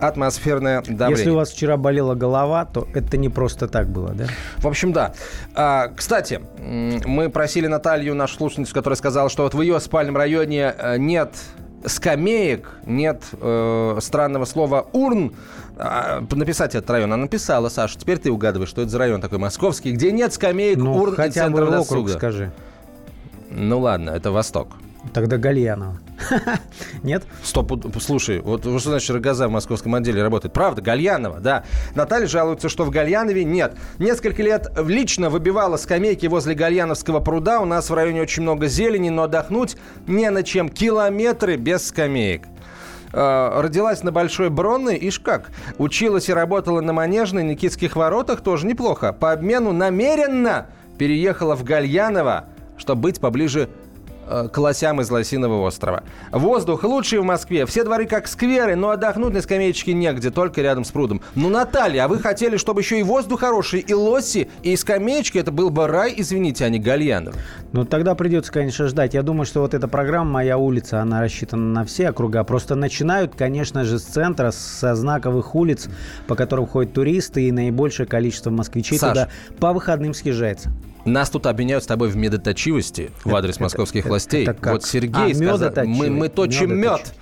атмосферное 0.00 0.82
давление. 0.82 1.16
Если 1.16 1.30
у 1.30 1.36
вас 1.36 1.50
вчера 1.50 1.76
болела 1.76 2.14
голова, 2.14 2.64
то 2.64 2.86
это 2.94 3.16
не 3.16 3.28
просто 3.28 3.68
так 3.68 3.88
было, 3.88 4.10
да? 4.10 4.26
В 4.58 4.66
общем, 4.66 4.92
да. 4.92 5.14
А, 5.54 5.88
кстати, 5.88 6.40
мы 6.58 7.30
просили 7.30 7.66
Наталью, 7.66 8.14
нашу 8.14 8.36
слушательницу, 8.36 8.74
которая 8.74 8.96
сказала, 8.96 9.28
что 9.28 9.44
вот 9.44 9.54
в 9.54 9.60
ее 9.60 9.80
спальном 9.80 10.16
районе 10.16 10.74
э, 10.76 10.96
нет 10.98 11.30
скамеек, 11.86 12.68
нет 12.86 13.22
э, 13.40 13.98
странного 14.00 14.44
слова 14.44 14.86
урн. 14.92 15.32
А, 15.76 16.22
написать 16.30 16.74
этот 16.74 16.88
район. 16.90 17.12
Она 17.12 17.22
написала, 17.22 17.68
Саша, 17.68 17.98
теперь 17.98 18.18
ты 18.18 18.30
угадываешь, 18.30 18.68
что 18.70 18.82
это 18.82 18.90
за 18.90 18.98
район 18.98 19.20
такой 19.20 19.38
московский, 19.38 19.90
где 19.92 20.12
нет 20.12 20.32
скамеек, 20.32 20.78
Ну, 20.78 20.94
урн 20.96 21.14
и 21.14 21.16
хотя 21.16 21.48
бы 21.48 21.58
центра 21.58 21.64
округ 21.80 22.06
досуга. 22.06 22.12
скажи. 22.12 22.52
Ну 23.50 23.80
ладно, 23.80 24.10
это 24.10 24.30
Восток. 24.30 24.68
Тогда 25.14 25.38
Гальянова. 25.38 25.96
Нет? 27.04 27.22
Стоп, 27.44 27.72
слушай, 28.00 28.40
вот 28.40 28.62
что 28.62 28.90
значит 28.90 29.10
Рогоза 29.10 29.46
в 29.46 29.50
московском 29.52 29.94
отделе 29.94 30.20
работает? 30.20 30.52
Правда, 30.52 30.82
Гальянова, 30.82 31.38
да. 31.38 31.62
Наталья 31.94 32.26
жалуется, 32.26 32.68
что 32.68 32.84
в 32.84 32.90
Гальянове 32.90 33.44
нет. 33.44 33.76
Несколько 34.00 34.42
лет 34.42 34.72
лично 34.76 35.30
выбивала 35.30 35.76
скамейки 35.76 36.26
возле 36.26 36.56
Гальяновского 36.56 37.20
пруда. 37.20 37.60
У 37.60 37.64
нас 37.64 37.90
в 37.90 37.94
районе 37.94 38.22
очень 38.22 38.42
много 38.42 38.66
зелени, 38.66 39.08
но 39.08 39.22
отдохнуть 39.22 39.76
не 40.08 40.28
на 40.30 40.42
чем. 40.42 40.68
Километры 40.68 41.56
без 41.56 41.86
скамеек. 41.86 42.42
Э, 43.12 43.60
Родилась 43.60 44.02
на 44.02 44.10
Большой 44.10 44.50
Бронной, 44.50 44.96
ишь 44.96 45.20
как. 45.20 45.52
Училась 45.78 46.28
и 46.28 46.32
работала 46.32 46.80
на 46.80 46.92
Манежной, 46.92 47.44
Никитских 47.44 47.94
воротах, 47.94 48.40
тоже 48.40 48.66
неплохо. 48.66 49.12
По 49.12 49.30
обмену 49.30 49.72
намеренно 49.72 50.66
переехала 50.98 51.54
в 51.54 51.62
Гальяново, 51.62 52.46
чтобы 52.76 53.02
быть 53.02 53.20
поближе 53.20 53.68
к 54.52 54.58
лосям 54.58 55.00
из 55.00 55.10
Лосиного 55.10 55.66
острова. 55.66 56.02
Воздух 56.32 56.84
лучший 56.84 57.18
в 57.18 57.24
Москве. 57.24 57.66
Все 57.66 57.84
дворы 57.84 58.06
как 58.06 58.26
скверы, 58.28 58.76
но 58.76 58.90
отдохнуть 58.90 59.34
на 59.34 59.42
скамеечке 59.42 59.92
негде, 59.94 60.30
только 60.30 60.62
рядом 60.62 60.84
с 60.84 60.90
прудом. 60.90 61.20
Ну, 61.34 61.48
Наталья, 61.48 62.04
а 62.04 62.08
вы 62.08 62.18
хотели, 62.18 62.56
чтобы 62.56 62.80
еще 62.80 62.98
и 62.98 63.02
воздух 63.02 63.40
хороший, 63.40 63.80
и 63.80 63.94
лоси, 63.94 64.48
и 64.62 64.76
скамеечки? 64.76 65.38
Это 65.38 65.52
был 65.52 65.70
бы 65.70 65.86
рай, 65.86 66.14
извините, 66.16 66.64
а 66.64 66.68
не 66.68 66.78
Гальянов. 66.78 67.34
Ну, 67.72 67.84
тогда 67.84 68.14
придется, 68.14 68.52
конечно, 68.52 68.86
ждать. 68.86 69.14
Я 69.14 69.22
думаю, 69.22 69.46
что 69.46 69.60
вот 69.60 69.74
эта 69.74 69.88
программа 69.88 70.30
«Моя 70.30 70.58
улица», 70.58 71.00
она 71.00 71.20
рассчитана 71.20 71.72
на 71.72 71.84
все 71.84 72.10
округа. 72.10 72.44
Просто 72.44 72.74
начинают, 72.74 73.34
конечно 73.34 73.84
же, 73.84 73.98
с 73.98 74.02
центра, 74.04 74.50
со 74.50 74.94
знаковых 74.94 75.54
улиц, 75.54 75.88
по 76.26 76.34
которым 76.34 76.66
ходят 76.66 76.92
туристы, 76.92 77.48
и 77.48 77.52
наибольшее 77.52 78.06
количество 78.06 78.50
москвичей 78.50 78.98
Саш. 78.98 79.10
туда 79.10 79.28
по 79.58 79.72
выходным 79.72 80.14
съезжается. 80.14 80.72
Нас 81.04 81.28
тут 81.30 81.46
обвиняют 81.46 81.84
с 81.84 81.86
тобой 81.86 82.08
в 82.08 82.16
медоточивости 82.16 83.10
в 83.24 83.34
адрес 83.34 83.60
московских 83.60 84.00
это- 84.00 84.08
властей. 84.08 84.46
это? 84.46 84.72
Вот 84.72 84.84
Сергей 84.84 85.32
А, 85.32 85.34
сказал, 85.34 85.84
мы, 85.86 86.08
мы 86.10 86.28
точим 86.28 86.76
мед 86.78 87.12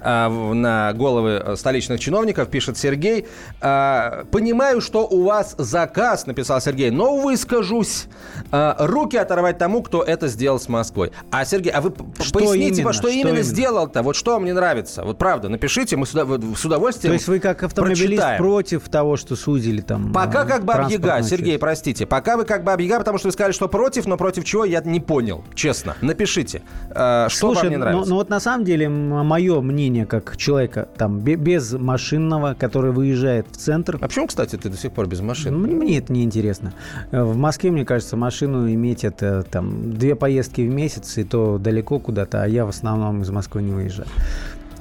а, 0.00 0.28
на 0.28 0.92
головы 0.92 1.42
э, 1.44 1.56
столичных 1.56 1.98
чиновников, 2.00 2.48
пишет 2.48 2.76
Сергей. 2.78 3.26
А, 3.60 4.24
Понимаю, 4.30 4.80
что 4.80 5.06
у 5.06 5.22
вас 5.24 5.54
заказ, 5.58 6.26
написал 6.26 6.60
Сергей, 6.60 6.90
но 6.90 7.16
выскажусь. 7.16 8.06
А, 8.50 8.76
Руки 8.78 9.16
оторвать 9.16 9.58
тому, 9.58 9.82
кто 9.82 10.02
это 10.02 10.28
сделал 10.28 10.58
с 10.60 10.68
Москвой. 10.68 11.12
А, 11.30 11.44
Сергей, 11.44 11.70
а 11.72 11.80
вы 11.80 11.92
Что 12.20 12.38
поясните, 12.38 12.80
именно? 12.82 12.92
что 12.92 13.02
Что 13.02 13.08
именно, 13.08 13.28
именно? 13.30 13.42
сделал-то? 13.42 14.02
Вот 14.02 14.14
что 14.16 14.32
вам 14.34 14.44
не 14.44 14.52
нравится? 14.52 15.02
Вот 15.04 15.18
правда, 15.18 15.48
напишите, 15.48 15.96
мы 15.96 16.06
с 16.06 16.14
удов- 16.14 16.56
с 16.56 16.64
удовольствием 16.64 17.10
То 17.10 17.14
есть 17.14 17.26
вы 17.28 17.40
как 17.40 17.62
автомобилист 17.62 18.06
прочитаем. 18.22 18.38
против 18.42 18.88
того, 18.88 19.16
что 19.16 19.34
судили 19.36 19.80
там 19.80 20.12
Пока 20.12 20.44
э, 20.44 20.48
как 20.48 20.64
Баба 20.64 20.82
Яга, 20.82 21.02
транспортную 21.08 21.24
Сергей, 21.24 21.58
простите. 21.58 22.06
Пока 22.06 22.36
вы 22.36 22.44
как 22.44 22.62
Баба 22.64 22.80
Яга, 22.82 22.98
потому 22.98 23.18
что 23.18 23.31
вы 23.32 23.34
сказали, 23.34 23.52
что 23.52 23.68
против, 23.68 24.06
но 24.06 24.16
против 24.16 24.44
чего, 24.44 24.64
я 24.64 24.80
не 24.82 25.00
понял. 25.00 25.42
Честно. 25.54 25.96
Напишите, 26.02 26.62
э, 26.90 27.26
что 27.28 27.38
Слушай, 27.38 27.62
вам 27.64 27.70
не 27.70 27.76
ну- 27.76 27.84
нравится. 27.84 28.10
Ну, 28.10 28.16
вот 28.16 28.28
на 28.30 28.40
самом 28.40 28.64
деле 28.64 28.88
мое 28.88 29.60
мнение 29.60 30.06
как 30.06 30.36
человека 30.36 30.88
там 30.96 31.18
бе- 31.20 31.36
без 31.36 31.72
машинного, 31.72 32.54
который 32.58 32.92
выезжает 32.92 33.46
в 33.50 33.56
центр, 33.56 33.96
А 34.00 34.06
почему, 34.08 34.26
кстати, 34.26 34.56
ты 34.56 34.68
до 34.68 34.76
сих 34.76 34.92
пор 34.92 35.06
без 35.06 35.20
машины? 35.20 35.56
М- 35.56 35.78
Мне 35.78 35.98
это 35.98 36.12
не 36.12 36.22
интересно. 36.24 36.72
В 37.10 37.36
Москве, 37.36 37.70
мне 37.70 37.84
кажется, 37.84 38.16
машину 38.16 38.70
иметь 38.72 39.04
это 39.04 39.42
там 39.50 39.94
две 39.94 40.14
поездки 40.14 40.60
в 40.60 40.70
месяц, 40.70 41.16
и 41.18 41.24
то 41.24 41.58
далеко 41.58 41.98
куда-то, 41.98 42.42
а 42.42 42.46
я 42.46 42.66
в 42.66 42.68
основном 42.68 43.22
из 43.22 43.30
Москвы 43.30 43.62
не 43.62 43.72
выезжаю. 43.72 44.08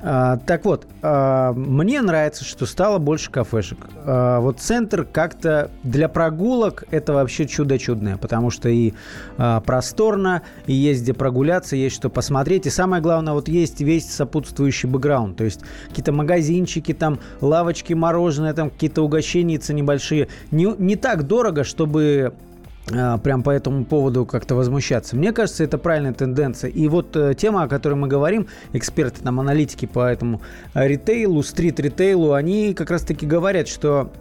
А, 0.03 0.37
так 0.37 0.65
вот, 0.65 0.87
а, 1.01 1.53
мне 1.53 2.01
нравится, 2.01 2.43
что 2.43 2.65
стало 2.65 2.97
больше 2.97 3.29
кафешек. 3.29 3.77
А, 4.05 4.39
вот 4.39 4.59
центр 4.59 5.05
как-то 5.05 5.69
для 5.83 6.07
прогулок 6.09 6.85
это 6.91 7.13
вообще 7.13 7.45
чудо 7.47 7.77
чудное, 7.77 8.17
потому 8.17 8.49
что 8.49 8.69
и 8.69 8.93
просторно, 9.65 10.43
и 10.65 10.73
есть 10.73 11.03
где 11.03 11.13
прогуляться, 11.13 11.75
есть 11.75 11.95
что 11.95 12.09
посмотреть. 12.09 12.65
И 12.65 12.69
самое 12.69 13.01
главное, 13.01 13.33
вот 13.33 13.47
есть 13.47 13.81
весь 13.81 14.09
сопутствующий 14.11 14.89
бэкграунд. 14.89 15.37
То 15.37 15.43
есть 15.43 15.61
какие-то 15.89 16.11
магазинчики, 16.11 16.93
там 16.93 17.19
лавочки, 17.39 17.93
мороженое, 17.93 18.53
там 18.53 18.69
какие-то 18.69 19.01
угощенницы 19.01 19.73
небольшие. 19.73 20.27
Не, 20.51 20.75
не 20.77 20.95
так 20.95 21.23
дорого, 21.23 21.63
чтобы 21.63 22.33
прям 22.87 23.43
по 23.43 23.51
этому 23.51 23.85
поводу 23.85 24.25
как-то 24.25 24.55
возмущаться. 24.55 25.15
Мне 25.15 25.31
кажется, 25.31 25.63
это 25.63 25.77
правильная 25.77 26.13
тенденция. 26.13 26.69
И 26.69 26.87
вот 26.87 27.15
э, 27.15 27.33
тема, 27.35 27.63
о 27.63 27.67
которой 27.67 27.93
мы 27.93 28.07
говорим, 28.07 28.47
эксперты, 28.73 29.21
там, 29.21 29.39
аналитики 29.39 29.85
по 29.85 30.05
этому 30.05 30.41
э, 30.73 30.87
ритейлу, 30.87 31.43
стрит-ритейлу, 31.43 32.33
они 32.33 32.73
как 32.73 32.89
раз-таки 32.89 33.25
говорят, 33.25 33.67
что 33.67 34.11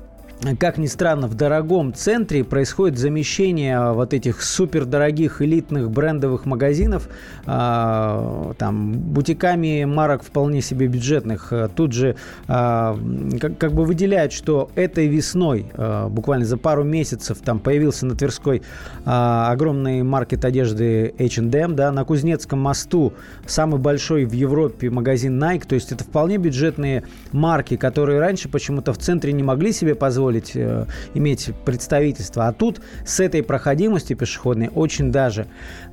как 0.58 0.78
ни 0.78 0.86
странно, 0.86 1.26
в 1.26 1.34
дорогом 1.34 1.92
центре 1.92 2.44
происходит 2.44 2.98
замещение 2.98 3.92
вот 3.92 4.14
этих 4.14 4.42
супердорогих 4.42 5.42
элитных 5.42 5.90
брендовых 5.90 6.46
магазинов 6.46 7.08
э, 7.46 8.52
там, 8.56 8.92
бутиками 8.92 9.84
марок 9.84 10.22
вполне 10.22 10.62
себе 10.62 10.86
бюджетных. 10.86 11.52
Тут 11.74 11.92
же 11.92 12.16
э, 12.48 12.96
как, 13.40 13.58
как 13.58 13.72
бы 13.72 13.84
выделяют, 13.84 14.32
что 14.32 14.70
этой 14.76 15.08
весной, 15.08 15.66
э, 15.74 16.08
буквально 16.08 16.46
за 16.46 16.56
пару 16.56 16.84
месяцев, 16.84 17.38
там 17.44 17.58
появился 17.58 18.06
на 18.06 18.14
Тверской 18.14 18.58
э, 18.58 18.62
огромный 19.04 20.02
маркет 20.02 20.46
одежды 20.46 21.14
H&M, 21.18 21.76
да, 21.76 21.92
на 21.92 22.04
Кузнецком 22.04 22.60
мосту 22.60 23.12
самый 23.46 23.78
большой 23.78 24.24
в 24.24 24.32
Европе 24.32 24.88
магазин 24.88 25.42
Nike, 25.42 25.66
то 25.66 25.74
есть 25.74 25.92
это 25.92 26.04
вполне 26.04 26.38
бюджетные 26.38 27.04
марки, 27.32 27.76
которые 27.76 28.20
раньше 28.20 28.48
почему-то 28.48 28.94
в 28.94 28.98
центре 28.98 29.32
не 29.34 29.42
могли 29.42 29.72
себе 29.72 29.94
позволить 29.94 30.29
позволить 30.30 30.52
э, 30.54 30.86
иметь 31.14 31.50
представительство. 31.64 32.46
А 32.46 32.52
тут 32.52 32.80
с 33.04 33.20
этой 33.20 33.42
проходимостью 33.42 34.16
пешеходной 34.16 34.70
очень 34.74 35.10
даже. 35.10 35.46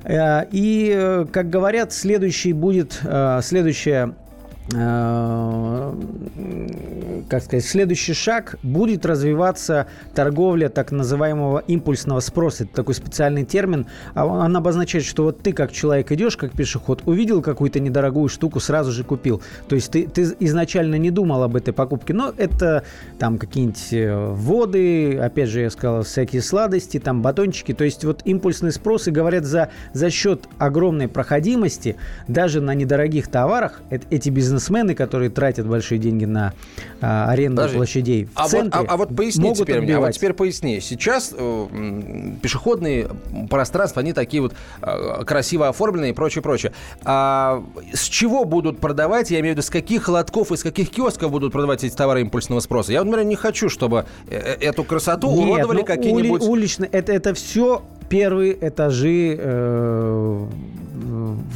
Э, 0.04 0.44
и, 0.50 0.92
э, 0.94 1.26
как 1.30 1.50
говорят, 1.50 1.92
следующий 1.92 2.52
будет, 2.52 3.00
э, 3.02 3.40
следующая 3.42 4.14
как 4.70 5.94
сказать, 7.42 7.64
следующий 7.64 8.12
шаг 8.12 8.56
будет 8.62 9.06
развиваться 9.06 9.86
торговля 10.14 10.68
так 10.68 10.92
называемого 10.92 11.60
импульсного 11.66 12.20
спроса. 12.20 12.64
Это 12.64 12.74
такой 12.74 12.94
специальный 12.94 13.44
термин. 13.44 13.86
А 14.12 14.26
он 14.26 14.54
обозначает, 14.54 15.06
что 15.06 15.24
вот 15.24 15.40
ты 15.40 15.54
как 15.54 15.72
человек 15.72 16.12
идешь, 16.12 16.36
как 16.36 16.52
пешеход, 16.52 17.02
увидел 17.06 17.40
какую-то 17.40 17.80
недорогую 17.80 18.28
штуку, 18.28 18.60
сразу 18.60 18.92
же 18.92 19.04
купил. 19.04 19.40
То 19.68 19.74
есть 19.74 19.90
ты, 19.90 20.06
ты 20.06 20.36
изначально 20.40 20.96
не 20.96 21.10
думал 21.10 21.42
об 21.42 21.56
этой 21.56 21.72
покупке, 21.72 22.12
но 22.12 22.34
это 22.36 22.84
там 23.18 23.38
какие-нибудь 23.38 23.92
э, 23.92 24.34
воды, 24.34 25.18
опять 25.18 25.48
же, 25.48 25.60
я 25.60 25.70
сказал, 25.70 26.02
всякие 26.02 26.42
сладости, 26.42 27.00
там 27.00 27.22
батончики. 27.22 27.72
То 27.72 27.84
есть 27.84 28.04
вот 28.04 28.20
импульсный 28.26 28.72
спрос, 28.72 29.08
и 29.08 29.12
говорят, 29.12 29.44
за, 29.44 29.70
за 29.94 30.10
счет 30.10 30.46
огромной 30.58 31.08
проходимости, 31.08 31.96
даже 32.26 32.60
на 32.60 32.74
недорогих 32.74 33.28
товарах, 33.28 33.80
эти 34.10 34.28
бизнес 34.28 34.57
бизнесмены, 34.58 34.94
которые 34.94 35.30
тратят 35.30 35.66
большие 35.66 35.98
деньги 35.98 36.24
на 36.24 36.52
а, 37.00 37.30
аренду 37.30 37.56
Подожди. 37.56 37.76
площадей 37.76 38.24
в 38.24 38.30
а 38.34 38.48
центре, 38.48 38.80
вот, 38.80 38.90
а, 38.90 38.92
а 38.92 38.96
вот 38.96 39.16
поясни 39.16 39.44
могут 39.44 39.58
теперь 39.58 39.80
мне, 39.80 39.96
а 39.96 40.00
вот 40.00 40.12
теперь 40.12 40.32
поясни. 40.32 40.80
Сейчас 40.80 41.34
э, 41.36 41.66
пешеходные 42.42 43.08
пространства, 43.48 44.00
они 44.00 44.12
такие 44.12 44.42
вот 44.42 44.54
э, 44.82 45.24
красиво 45.24 45.68
оформленные 45.68 46.10
и 46.10 46.14
прочее, 46.14 46.42
прочее. 46.42 46.72
А 47.04 47.62
с 47.92 48.04
чего 48.04 48.44
будут 48.44 48.80
продавать, 48.80 49.30
я 49.30 49.40
имею 49.40 49.54
в 49.54 49.58
виду, 49.58 49.66
с 49.66 49.70
каких 49.70 50.08
лотков 50.08 50.52
и 50.52 50.56
с 50.56 50.62
каких 50.62 50.90
киосков 50.90 51.30
будут 51.30 51.52
продавать 51.52 51.84
эти 51.84 51.94
товары 51.94 52.22
импульсного 52.22 52.60
спроса? 52.60 52.92
Я, 52.92 53.04
например, 53.04 53.26
не 53.26 53.36
хочу, 53.36 53.68
чтобы 53.68 54.06
э, 54.28 54.36
э, 54.36 54.66
эту 54.66 54.84
красоту 54.84 55.30
Нет, 55.30 55.50
уродовали 55.50 55.78
ну, 55.78 55.84
какие-нибудь... 55.84 56.42
Ули, 56.42 56.50
уличные, 56.50 56.90
это, 56.90 57.12
это 57.12 57.34
все 57.34 57.82
первые 58.08 58.56
этажи 58.60 59.36
э, 59.38 60.46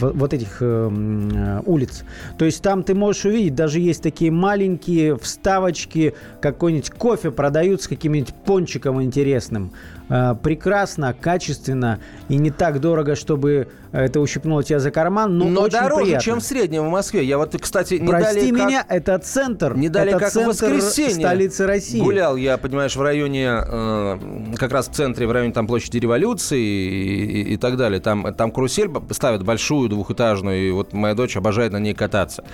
вот 0.01 0.33
этих 0.33 0.59
э, 0.61 1.61
улиц. 1.65 2.05
То 2.39 2.45
есть 2.45 2.63
там 2.63 2.83
ты 2.83 2.95
можешь 2.95 3.25
увидеть, 3.25 3.55
даже 3.55 3.81
есть 3.81 4.03
такие 4.03 4.31
маленькие 4.31 5.17
вставочки, 5.17 6.15
какой-нибудь 6.41 6.91
кофе 6.91 7.31
продают 7.31 7.83
с 7.83 7.89
каким-нибудь 7.89 8.35
пончиком 8.47 9.03
интересным. 9.03 9.73
Э, 10.13 10.35
прекрасно, 10.35 11.17
качественно 11.19 11.99
и 12.29 12.37
не 12.37 12.51
так 12.51 12.81
дорого, 12.81 13.17
чтобы 13.17 13.69
это 13.93 14.21
ущипнуло 14.21 14.63
тебя 14.63 14.79
за 14.79 14.91
карман, 14.91 15.39
но, 15.39 15.47
но 15.47 15.63
очень 15.63 15.73
дороже, 15.79 16.05
приятно. 16.05 16.23
чем 16.23 16.41
в 16.41 16.43
среднем 16.43 16.87
в 16.87 16.91
Москве. 16.91 17.25
Я 17.25 17.39
вот, 17.39 17.57
кстати, 17.59 17.95
не 17.95 18.09
Прости 18.09 18.41
дали 18.41 18.51
меня, 18.51 18.83
как... 18.83 18.93
это 18.93 19.19
центр. 19.19 19.75
Не 19.75 19.89
дали 19.89 20.11
это 20.11 20.19
как 20.19 20.33
центр 20.33 20.51
воскресенье. 20.51 21.27
столицы 21.27 21.67
России. 21.67 21.99
Гулял 21.99 22.37
я, 22.37 22.59
понимаешь, 22.59 22.95
в 22.95 23.01
районе, 23.01 23.49
э, 23.67 24.19
как 24.57 24.73
раз 24.73 24.89
в 24.89 24.93
центре, 24.93 25.27
в 25.27 25.33
районе 25.33 25.55
там 25.55 25.67
площади 25.67 25.97
революции 25.97 26.61
и, 26.61 27.25
и, 27.25 27.55
и 27.55 27.57
так 27.57 27.79
далее. 27.79 28.01
Там, 28.01 28.35
там 28.35 28.51
карусель 28.51 28.91
ставят 29.13 29.45
большую 29.45 29.89
двухэтажную, 29.89 30.69
и 30.69 30.71
вот 30.73 30.93
моя 30.93 31.15
дочь 31.15 31.39
обожает 31.39 31.73
на 31.73 31.79
ней 31.79 31.95
кататься. 31.95 32.45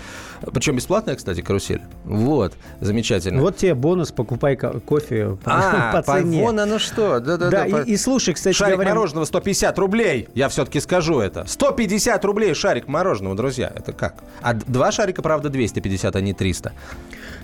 Причем 0.53 0.77
бесплатная, 0.77 1.17
кстати, 1.17 1.41
карусель. 1.41 1.83
Вот, 2.05 2.55
замечательно. 2.81 3.41
Вот 3.41 3.57
тебе 3.57 3.75
бонус, 3.75 4.13
покупай 4.13 4.57
кофе 4.57 5.39
а, 5.45 5.93
по 6.03 6.03
цене. 6.03 6.41
вон 6.41 6.61
оно 6.61 6.79
что. 6.79 7.19
Да, 7.51 7.65
да, 7.65 7.71
да, 7.71 7.83
и, 7.83 7.93
и 7.93 7.97
слушай, 7.97 8.35
кстати 8.35 8.55
Шарик 8.55 8.75
говоря... 8.75 8.95
мороженого 8.95 9.25
150 9.25 9.79
рублей, 9.79 10.29
я 10.35 10.49
все-таки 10.49 10.81
скажу 10.81 11.21
это. 11.21 11.45
150 11.47 12.25
рублей 12.25 12.55
шарик 12.55 12.89
мороженого, 12.89 13.37
друзья, 13.37 13.73
это 13.75 13.93
как? 13.93 14.23
А 14.41 14.55
два 14.55 14.93
шарика, 14.93 15.23
правда, 15.23 15.49
250, 15.49 16.17
а 16.17 16.21
не 16.21 16.35
300. 16.35 16.73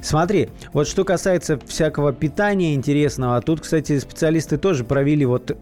Смотри, 0.03 0.51
вот 0.73 0.87
что 0.87 1.05
касается 1.05 1.59
всякого 1.67 2.13
питания 2.13 2.75
интересного, 2.75 3.41
тут, 3.41 3.63
кстати, 3.63 3.99
специалисты 3.99 4.59
тоже 4.59 4.85
провели 4.85 5.25
вот 5.25 5.57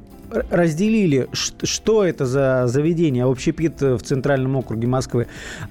разделили, 0.51 1.29
что 1.33 2.05
это 2.05 2.27
за 2.27 2.65
заведение, 2.67 3.25
общепит 3.25 3.81
в 3.81 4.01
Центральном 4.01 4.57
округе 4.57 4.87
Москвы. 4.87 5.27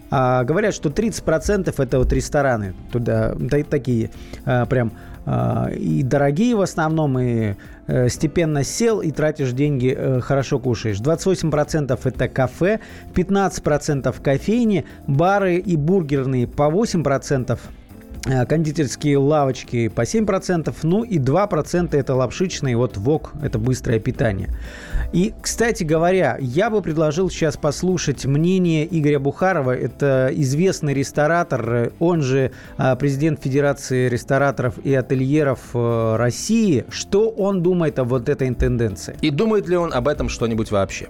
А, 0.09 0.43
говорят, 0.43 0.73
что 0.73 0.89
30% 0.89 1.73
это 1.75 1.97
вот 1.97 2.13
рестораны 2.13 2.75
туда, 2.91 3.35
такие 3.69 4.11
а, 4.45 4.65
прям 4.65 4.93
а, 4.93 5.10
и 5.25 6.01
дорогие 6.03 6.55
в 6.55 6.61
основном, 6.61 7.19
и 7.19 7.53
э, 7.87 8.09
степенно 8.09 8.63
сел 8.63 9.01
и 9.01 9.11
тратишь 9.11 9.51
деньги, 9.51 9.95
э, 9.95 10.19
хорошо 10.19 10.57
кушаешь. 10.59 10.99
28% 10.99 11.99
это 12.03 12.27
кафе, 12.27 12.79
15% 13.13 14.21
кофейни, 14.21 14.85
бары 15.07 15.57
и 15.57 15.75
бургерные 15.77 16.47
по 16.47 16.71
8%. 16.71 17.59
Э, 18.27 18.45
кондитерские 18.45 19.17
лавочки 19.17 19.87
по 19.87 20.01
7%, 20.01 20.75
ну 20.83 21.03
и 21.03 21.17
2% 21.17 21.97
это 21.97 22.13
лапшичные, 22.13 22.77
вот 22.77 22.97
ВОК, 22.97 23.33
это 23.41 23.57
быстрое 23.57 23.99
питание. 23.99 24.49
И, 25.11 25.33
кстати 25.41 25.83
говоря, 25.83 26.37
я 26.39 26.69
бы 26.69 26.83
предложил 26.83 27.31
сейчас 27.31 27.57
послушать 27.57 28.25
мнение 28.25 28.87
Игоря 28.89 29.19
Бухарова, 29.19 29.75
это 29.75 30.29
известный 30.33 30.93
ресторатор, 30.93 31.93
он 31.99 32.21
же 32.21 32.51
э, 32.77 32.95
президент 32.95 33.41
Федерации 33.41 34.07
рестораторов 34.07 34.77
и 34.83 34.93
ательеров 34.93 35.59
э, 35.73 36.15
России, 36.17 36.85
что 36.89 37.29
он 37.29 37.63
думает 37.63 37.97
о 37.97 38.03
вот 38.03 38.29
этой 38.29 38.53
тенденции. 38.53 39.17
И 39.21 39.31
думает 39.31 39.67
ли 39.67 39.77
он 39.77 39.91
об 39.93 40.07
этом 40.07 40.29
что-нибудь 40.29 40.69
вообще? 40.69 41.07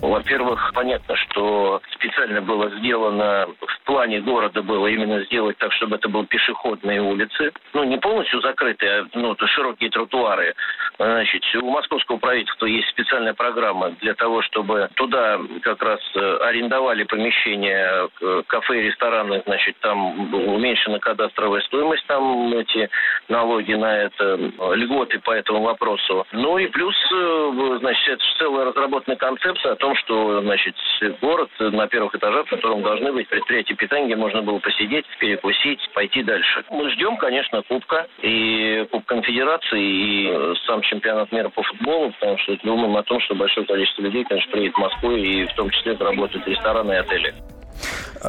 Во-первых, 0.00 0.72
понятно, 0.74 1.16
что 1.16 1.80
специально 1.94 2.42
было 2.42 2.70
сделано, 2.78 3.48
в 3.60 3.80
плане 3.86 4.20
города 4.20 4.62
было 4.62 4.86
именно 4.88 5.24
сделать 5.24 5.56
так, 5.58 5.72
чтобы 5.72 5.96
это 5.96 6.08
были 6.08 6.26
пешеходные 6.26 7.00
улицы. 7.00 7.52
Ну, 7.72 7.84
не 7.84 7.96
полностью 7.98 8.40
закрытые, 8.40 9.00
а 9.00 9.06
ну, 9.14 9.36
широкие 9.46 9.90
тротуары. 9.90 10.54
Значит, 10.98 11.42
у 11.56 11.70
московского 11.70 12.18
правительства 12.18 12.66
есть 12.66 12.88
специальная 12.88 13.34
программа 13.34 13.90
для 14.00 14.14
того, 14.14 14.42
чтобы 14.42 14.88
туда 14.94 15.38
как 15.62 15.82
раз 15.82 16.00
э, 16.14 16.36
арендовали 16.42 17.04
помещения, 17.04 18.08
кафе 18.46 18.80
и 18.80 18.86
рестораны, 18.88 19.42
значит, 19.46 19.76
там 19.80 20.34
уменьшена 20.34 20.98
кадастровая 20.98 21.60
стоимость, 21.62 22.06
там 22.06 22.52
эти 22.52 22.88
налоги 23.28 23.74
на 23.74 23.98
это, 24.04 24.36
льготы 24.74 25.20
по 25.20 25.32
этому 25.32 25.62
вопросу. 25.62 26.26
Ну 26.32 26.58
и 26.58 26.66
плюс, 26.66 26.96
э, 27.12 27.78
значит, 27.80 28.08
это 28.08 28.24
целая 28.38 28.66
разработанная 28.66 29.16
концепция 29.16 29.72
о 29.72 29.76
том, 29.76 29.85
что, 29.94 30.42
значит, 30.42 30.74
город 31.20 31.50
на 31.58 31.86
первых 31.86 32.14
этажах, 32.14 32.46
в 32.46 32.50
котором 32.50 32.82
должны 32.82 33.12
быть 33.12 33.28
предприятия 33.28 33.74
питания, 33.74 34.06
где 34.06 34.16
можно 34.16 34.42
было 34.42 34.58
посидеть, 34.58 35.04
перекусить, 35.20 35.80
пойти 35.94 36.22
дальше. 36.22 36.64
Мы 36.70 36.90
ждем, 36.90 37.16
конечно, 37.16 37.62
Кубка 37.62 38.06
и 38.22 38.86
Куб 38.90 39.04
Конфедерации, 39.06 39.80
и 39.80 40.54
сам 40.66 40.82
чемпионат 40.82 41.30
мира 41.32 41.48
по 41.48 41.62
футболу, 41.62 42.12
потому 42.12 42.38
что 42.38 42.56
думаем 42.62 42.96
о 42.96 43.02
том, 43.02 43.20
что 43.20 43.34
большое 43.34 43.66
количество 43.66 44.02
людей, 44.02 44.24
конечно, 44.24 44.50
приедет 44.52 44.74
в 44.74 44.78
Москву, 44.78 45.12
и 45.12 45.44
в 45.44 45.54
том 45.54 45.70
числе 45.70 45.94
работают 45.94 46.46
рестораны 46.48 46.92
и 46.92 46.96
отели. 46.96 47.34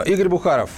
Игорь 0.05 0.27
Бухаров, 0.27 0.69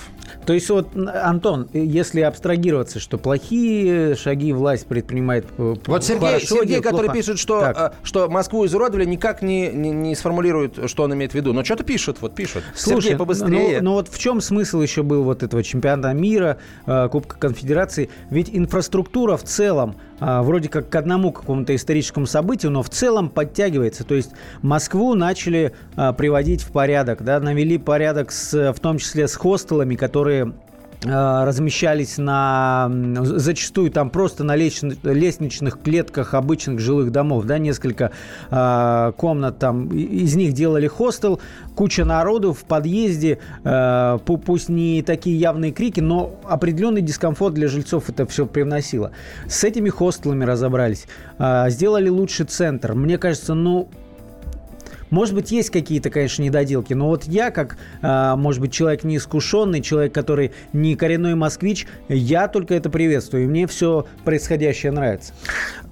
То 0.45 0.53
есть 0.53 0.69
вот, 0.69 0.89
Антон, 0.95 1.67
если 1.73 2.21
абстрагироваться, 2.21 2.99
что 2.99 3.17
плохие 3.17 4.15
шаги 4.15 4.53
власть 4.53 4.87
предпринимает 4.87 5.45
э, 5.57 5.75
Вот 5.85 6.03
Сергей, 6.03 6.27
хорошо, 6.27 6.57
Сергей 6.57 6.81
который 6.81 7.05
плохо. 7.05 7.17
пишет, 7.17 7.39
что, 7.39 7.61
Так. 7.61 7.77
э, 7.77 7.91
что 8.03 8.29
Москву 8.29 8.65
изуродовали, 8.65 9.05
никак 9.05 9.41
не, 9.41 9.69
не, 9.69 9.91
не 9.91 10.15
сформулирует, 10.15 10.89
что 10.89 11.03
он 11.03 11.13
имеет 11.13 11.31
в 11.31 11.35
виду. 11.35 11.53
Но 11.53 11.63
что-то 11.63 11.83
пишет, 11.83 12.17
вот 12.21 12.35
пишет. 12.35 12.63
Слушай, 12.75 13.01
Сергей, 13.01 13.17
побыстрее. 13.17 13.81
Ну, 13.81 13.89
ну 13.89 13.93
вот 13.93 14.09
в 14.09 14.17
чем 14.19 14.41
смысл 14.41 14.81
еще 14.81 15.03
был 15.03 15.23
вот 15.23 15.43
этого 15.43 15.63
чемпионата 15.63 16.13
мира, 16.13 16.57
э, 16.85 17.09
Кубка 17.11 17.37
Конфедерации? 17.37 18.09
Ведь 18.29 18.49
инфраструктура 18.51 19.37
в 19.37 19.43
целом 19.43 19.95
вроде 20.19 20.69
как 20.69 20.89
к 20.89 20.95
одному 20.95 21.31
какому-то 21.31 21.75
историческому 21.75 22.25
событию, 22.25 22.71
но 22.71 22.83
в 22.83 22.89
целом 22.89 23.29
подтягивается. 23.29 24.03
То 24.03 24.15
есть 24.15 24.31
Москву 24.61 25.15
начали 25.15 25.73
а, 25.95 26.13
приводить 26.13 26.61
в 26.61 26.71
порядок, 26.71 27.23
да, 27.23 27.39
навели 27.39 27.77
порядок 27.77 28.31
с, 28.31 28.73
в 28.73 28.79
том 28.79 28.97
числе 28.97 29.27
с 29.27 29.35
хостелами, 29.35 29.95
которые 29.95 30.43
а, 30.45 30.53
размещались 31.01 32.17
на 32.17 32.91
зачастую 33.23 33.89
там 33.89 34.09
просто 34.09 34.43
на 34.43 34.55
лестни- 34.55 34.97
лестничных 35.03 35.81
клетках 35.81 36.33
обычных 36.33 36.79
жилых 36.79 37.11
домов, 37.11 37.45
да, 37.45 37.57
несколько 37.57 38.11
а, 38.49 39.13
комнат 39.13 39.59
там, 39.59 39.87
из 39.89 40.35
них 40.35 40.53
делали 40.53 40.87
хостел, 40.87 41.39
куча 41.75 42.03
народу 42.03 42.53
в 42.53 42.65
подъезде, 42.65 43.39
пу- 43.63 44.37
пусть 44.37 44.67
не 44.67 45.01
такие 45.01 45.39
явные 45.39 45.71
крики, 45.71 46.01
но 46.01 46.35
определенный 46.43 47.01
дискомфорт 47.01 47.53
для 47.53 47.69
жильцов 47.69 48.09
это 48.09 48.25
все 48.25 48.45
привносило. 48.45 49.11
С 49.47 49.63
этими 49.63 49.89
хостелами 49.89 50.43
разобрались, 50.43 51.07
сделали 51.67 52.09
лучший 52.09 52.45
центр. 52.45 52.93
Мне 52.93 53.17
кажется, 53.17 53.53
ну, 53.53 53.89
может 55.09 55.35
быть, 55.35 55.51
есть 55.51 55.69
какие-то, 55.69 56.09
конечно, 56.09 56.43
недоделки, 56.43 56.93
но 56.93 57.07
вот 57.07 57.25
я, 57.25 57.51
как, 57.51 57.77
а, 58.01 58.35
может 58.35 58.61
быть, 58.61 58.73
человек 58.73 59.03
неискушенный, 59.03 59.81
человек, 59.81 60.13
который 60.13 60.51
не 60.73 60.95
коренной 60.95 61.35
москвич, 61.35 61.87
я 62.07 62.47
только 62.47 62.75
это 62.75 62.89
приветствую, 62.89 63.43
и 63.43 63.47
мне 63.47 63.67
все 63.67 64.05
происходящее 64.23 64.91
нравится. 64.91 65.33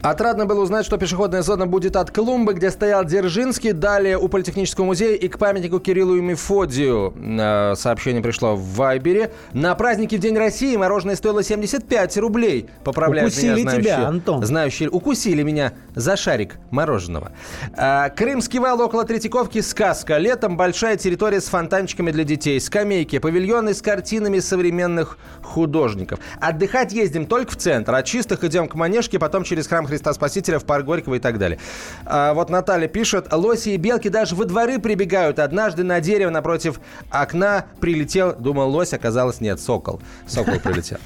Отрадно 0.01 0.45
было 0.45 0.61
узнать, 0.61 0.85
что 0.85 0.97
пешеходная 0.97 1.41
зона 1.41 1.65
будет 1.65 1.95
от 1.95 2.11
клумбы, 2.11 2.53
где 2.53 2.69
стоял 2.69 3.03
Дзержинский, 3.03 3.71
далее 3.71 4.17
у 4.17 4.27
Политехнического 4.27 4.85
музея 4.85 5.15
и 5.15 5.27
к 5.27 5.39
памятнику 5.39 5.79
Кириллу 5.79 6.15
и 6.17 6.21
Мефодию. 6.21 7.13
Э, 7.17 7.73
Сообщение 7.75 8.21
пришло 8.21 8.55
в 8.55 8.75
Вайбере. 8.75 9.31
На 9.53 9.73
празднике 9.73 10.17
в 10.17 10.19
День 10.19 10.37
России 10.37 10.75
мороженое 10.75 11.15
стоило 11.15 11.41
75 11.41 12.17
рублей. 12.17 12.69
Поправляют 12.83 13.31
Укусили 13.31 13.53
меня 13.53 13.61
знающие, 13.61 13.83
тебя, 13.83 14.07
Антон. 14.07 14.45
Знающие, 14.45 14.89
укусили 14.89 15.41
меня 15.41 15.73
за 15.95 16.15
шарик 16.15 16.57
мороженого. 16.69 17.31
А, 17.75 18.09
Крымский 18.09 18.59
вал 18.59 18.79
около 18.79 19.03
Третьяковки 19.07 19.61
сказка. 19.61 20.17
Летом 20.17 20.57
большая 20.57 20.97
территория 20.97 21.39
с 21.39 21.45
фонтанчиками 21.45 22.11
для 22.11 22.25
детей, 22.25 22.59
скамейки, 22.59 23.19
павильоны 23.19 23.73
с 23.73 23.81
картинами 23.81 24.39
современных 24.39 25.17
художников. 25.41 26.19
Отдыхать 26.41 26.91
ездим 26.91 27.25
только 27.25 27.53
в 27.53 27.55
центр. 27.55 27.95
От 27.95 28.05
чистых 28.05 28.43
идем 28.43 28.67
к 28.67 28.75
Манежке, 28.75 29.17
потом 29.17 29.45
через 29.45 29.67
храм 29.67 29.85
Христа 29.85 30.13
Спасителя 30.13 30.59
в 30.59 30.65
парк 30.65 30.85
Горького 30.85 31.15
и 31.15 31.19
так 31.19 31.37
далее. 31.37 31.57
А, 32.05 32.33
вот 32.33 32.49
Наталья 32.49 32.89
пишет, 32.89 33.31
лоси 33.31 33.69
и 33.69 33.77
белки 33.77 34.09
даже 34.09 34.35
во 34.35 34.43
дворы 34.43 34.77
прибегают. 34.77 35.39
Однажды 35.39 35.83
на 35.83 36.01
дерево 36.01 36.29
напротив 36.29 36.81
окна 37.09 37.67
прилетел, 37.79 38.35
думал 38.35 38.69
лось, 38.69 38.91
оказалось 38.93 39.39
нет, 39.39 39.61
сокол. 39.61 40.01
Сокол 40.27 40.59
прилетел. 40.59 40.97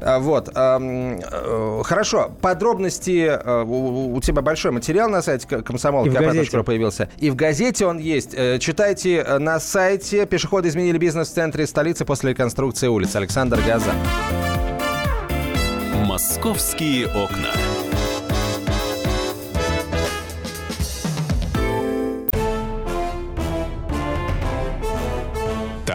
А, 0.00 0.18
Вот. 0.18 0.50
э, 0.54 1.82
Хорошо. 1.84 2.30
Подробности. 2.40 3.26
э, 3.28 3.64
У 3.64 4.20
тебя 4.20 4.42
большой 4.42 4.70
материал 4.70 5.08
на 5.08 5.22
сайте 5.22 5.46
И 5.58 5.62
комсомолки 5.62 6.08
в 6.08 6.12
газете. 6.14 6.62
появился. 6.62 7.08
И 7.18 7.30
в 7.30 7.36
газете 7.36 7.86
он 7.86 7.98
есть. 7.98 8.34
Э, 8.34 8.58
Читайте 8.58 9.24
на 9.38 9.58
сайте. 9.60 10.26
Пешеходы 10.26 10.68
изменили 10.68 10.98
бизнес 10.98 11.28
в 11.30 11.34
центре 11.34 11.66
столицы 11.66 12.04
после 12.04 12.30
реконструкции 12.30 12.88
улиц. 12.88 13.14
Александр 13.16 13.60
Газа. 13.66 13.92
Московские 16.06 17.06
окна. 17.08 17.50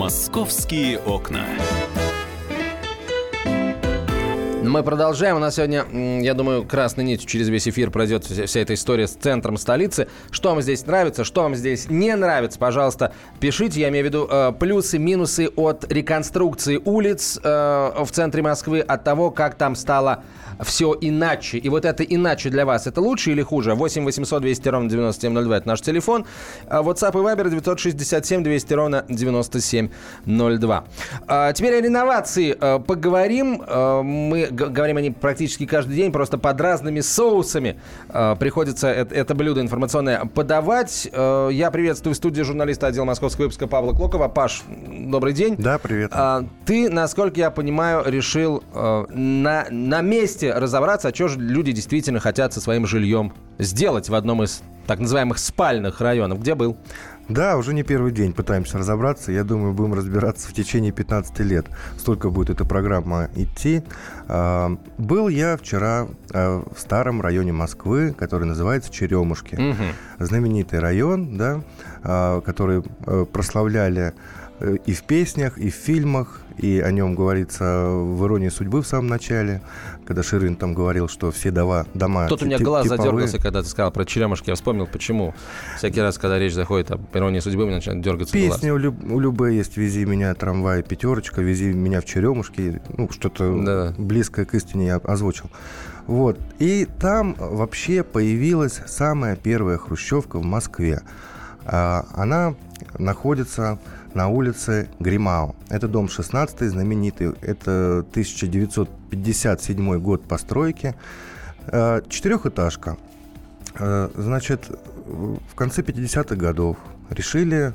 Московские 0.00 0.98
окна. 0.98 1.44
Мы 4.70 4.84
продолжаем. 4.84 5.34
У 5.34 5.40
нас 5.40 5.56
сегодня, 5.56 5.84
я 6.22 6.32
думаю, 6.32 6.64
красной 6.64 7.02
нитью 7.02 7.28
через 7.28 7.48
весь 7.48 7.66
эфир 7.66 7.90
пройдет 7.90 8.24
вся, 8.24 8.60
эта 8.60 8.74
история 8.74 9.08
с 9.08 9.14
центром 9.14 9.56
столицы. 9.56 10.06
Что 10.30 10.50
вам 10.50 10.62
здесь 10.62 10.86
нравится, 10.86 11.24
что 11.24 11.42
вам 11.42 11.56
здесь 11.56 11.90
не 11.90 12.14
нравится, 12.14 12.56
пожалуйста, 12.56 13.12
пишите. 13.40 13.80
Я 13.80 13.88
имею 13.88 14.04
в 14.04 14.08
виду 14.08 14.28
э, 14.30 14.52
плюсы, 14.52 14.98
минусы 14.98 15.48
от 15.56 15.92
реконструкции 15.92 16.80
улиц 16.84 17.40
э, 17.42 17.48
в 18.04 18.12
центре 18.12 18.42
Москвы, 18.42 18.78
от 18.78 19.02
того, 19.02 19.32
как 19.32 19.56
там 19.56 19.74
стало 19.74 20.22
все 20.62 20.96
иначе. 21.00 21.58
И 21.58 21.68
вот 21.68 21.84
это 21.84 22.04
иначе 22.04 22.48
для 22.48 22.64
вас, 22.64 22.86
это 22.86 23.00
лучше 23.00 23.32
или 23.32 23.42
хуже? 23.42 23.74
8 23.74 24.04
800 24.04 24.40
200 24.40 24.68
ровно 24.68 24.88
9702, 24.88 25.56
это 25.56 25.66
наш 25.66 25.80
телефон. 25.80 26.26
А 26.68 26.82
WhatsApp 26.82 27.10
и 27.10 27.24
Viber 27.24 27.50
967 27.50 28.44
200 28.44 28.74
ровно 28.74 29.04
9702. 29.08 30.84
А, 31.26 31.52
теперь 31.54 31.74
о 31.74 31.80
реновации 31.80 32.56
э, 32.56 32.78
поговорим. 32.78 33.64
Мы 33.70 34.48
говорим 34.68 34.96
о 34.96 35.00
ней 35.00 35.10
практически 35.10 35.66
каждый 35.66 35.96
день, 35.96 36.12
просто 36.12 36.38
под 36.38 36.60
разными 36.60 37.00
соусами 37.00 37.80
э, 38.08 38.36
приходится 38.38 38.88
это, 38.88 39.14
это 39.14 39.34
блюдо 39.34 39.60
информационное 39.60 40.24
подавать. 40.26 41.08
Э, 41.12 41.48
я 41.52 41.70
приветствую 41.70 42.14
в 42.14 42.16
студии 42.16 42.42
журналиста 42.42 42.86
отдела 42.86 43.04
московского 43.04 43.44
выпуска 43.44 43.66
Павла 43.66 43.92
Клокова. 43.92 44.28
Паш, 44.28 44.62
добрый 44.68 45.32
день. 45.32 45.56
Да, 45.56 45.78
привет. 45.78 46.10
А, 46.14 46.44
ты, 46.66 46.90
насколько 46.90 47.40
я 47.40 47.50
понимаю, 47.50 48.02
решил 48.06 48.62
э, 48.74 49.06
на, 49.10 49.66
на 49.70 50.00
месте 50.00 50.52
разобраться, 50.52 51.08
а 51.08 51.14
что 51.14 51.28
же 51.28 51.40
люди 51.40 51.72
действительно 51.72 52.20
хотят 52.20 52.52
со 52.52 52.60
своим 52.60 52.86
жильем 52.86 53.32
сделать 53.58 54.08
в 54.08 54.14
одном 54.14 54.42
из 54.42 54.62
так 54.86 54.98
называемых 54.98 55.38
спальных 55.38 56.00
районов. 56.00 56.40
Где 56.40 56.54
был? 56.54 56.76
Да, 57.30 57.56
уже 57.56 57.74
не 57.74 57.84
первый 57.84 58.10
день 58.10 58.32
пытаемся 58.32 58.76
разобраться. 58.76 59.30
Я 59.30 59.44
думаю, 59.44 59.72
будем 59.72 59.94
разбираться 59.94 60.48
в 60.48 60.52
течение 60.52 60.90
15 60.90 61.38
лет. 61.40 61.66
Столько 61.96 62.28
будет 62.28 62.50
эта 62.50 62.64
программа 62.64 63.28
идти. 63.36 63.84
А, 64.26 64.76
Был 64.98 65.28
я 65.28 65.56
вчера 65.56 66.08
а, 66.32 66.64
в 66.74 66.80
старом 66.80 67.20
районе 67.20 67.52
Москвы, 67.52 68.12
который 68.18 68.48
называется 68.48 68.92
Черемушки. 68.92 69.76
Знаменитый 70.18 70.80
район, 70.80 71.36
да, 71.38 71.62
а, 72.02 72.40
который 72.40 72.82
э, 73.06 73.26
прославляли 73.32 74.12
и 74.84 74.92
в 74.92 75.02
песнях, 75.04 75.58
и 75.58 75.70
в 75.70 75.74
фильмах, 75.74 76.40
и 76.58 76.80
о 76.80 76.90
нем 76.92 77.14
говорится 77.14 77.88
в 77.88 78.24
«Иронии 78.26 78.50
судьбы» 78.50 78.82
в 78.82 78.86
самом 78.86 79.06
начале, 79.06 79.62
когда 80.06 80.22
Ширин 80.22 80.56
там 80.56 80.74
говорил, 80.74 81.08
что 81.08 81.30
все 81.30 81.50
дома... 81.50 81.86
дома 81.94 82.26
Тут 82.28 82.42
у 82.42 82.46
меня 82.46 82.58
глаз 82.58 82.84
типовые. 82.84 82.98
задергался, 83.02 83.38
когда 83.38 83.62
ты 83.62 83.68
сказал 83.68 83.90
про 83.90 84.04
черемушки. 84.04 84.50
Я 84.50 84.56
вспомнил, 84.56 84.86
почему. 84.86 85.34
Всякий 85.78 86.00
раз, 86.02 86.18
когда 86.18 86.38
речь 86.38 86.52
заходит 86.52 86.90
об 86.90 87.00
иронии 87.16 87.40
судьбы, 87.40 87.64
мне 87.64 87.76
начинает 87.76 88.02
дергаться 88.02 88.36
глаз. 88.36 88.54
Песня 88.56 88.74
у, 88.74 88.76
Люб- 88.76 89.02
у 89.10 89.18
Любе 89.20 89.56
есть 89.56 89.76
«Вези 89.78 90.04
меня, 90.04 90.34
трамвай, 90.34 90.82
пятерочка», 90.82 91.40
«Вези 91.40 91.72
меня 91.72 92.00
в 92.02 92.04
черемушки». 92.04 92.82
Ну, 92.96 93.08
что-то 93.10 93.54
Да. 93.64 93.94
близкое 93.96 94.44
к 94.44 94.54
истине 94.54 94.86
я 94.88 94.96
озвучил. 94.96 95.50
Вот. 96.06 96.38
И 96.58 96.86
там 96.98 97.34
вообще 97.38 98.02
появилась 98.02 98.80
самая 98.86 99.36
первая 99.36 99.78
хрущевка 99.78 100.38
в 100.38 100.44
Москве. 100.44 101.00
А, 101.64 102.04
Она 102.14 102.54
находится 102.98 103.78
на 104.14 104.28
улице 104.28 104.88
Гримау. 104.98 105.54
Это 105.68 105.88
дом 105.88 106.08
16 106.08 106.60
знаменитый. 106.70 107.32
Это 107.40 108.04
1957 108.10 109.98
год 109.98 110.22
постройки. 110.24 110.94
Э, 111.66 112.00
Четырехэтажка. 112.08 112.96
Э, 113.78 114.08
Значит, 114.16 114.70
в 115.06 115.54
конце 115.54 115.82
50-х 115.82 116.36
годов 116.36 116.76
решили 117.10 117.72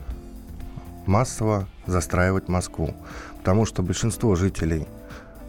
массово 1.06 1.68
застраивать 1.86 2.48
Москву. 2.48 2.94
Потому 3.38 3.66
что 3.66 3.84
большинство 3.84 4.36
жителей, 4.36 4.88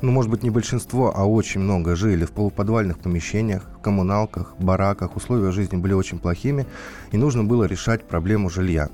ну, 0.03 0.13
может 0.13 0.31
быть, 0.31 0.43
не 0.43 0.51
большинство, 0.51 1.13
а 1.17 1.25
очень 1.25 1.61
много 1.61 1.97
жили 1.97 2.25
в 2.25 2.33
полуподвальных 2.33 2.99
помещениях, 2.99 3.63
в 3.79 3.81
коммуналках, 3.81 4.55
бараках. 4.59 5.17
Условия 5.17 5.53
жизни 5.53 5.77
были 5.77 5.95
очень 5.95 6.19
плохими, 6.19 6.67
и 7.13 7.17
нужно 7.17 7.45
было 7.45 7.65
решать 7.65 8.05
проблему 8.05 8.51
жилья. 8.51 8.89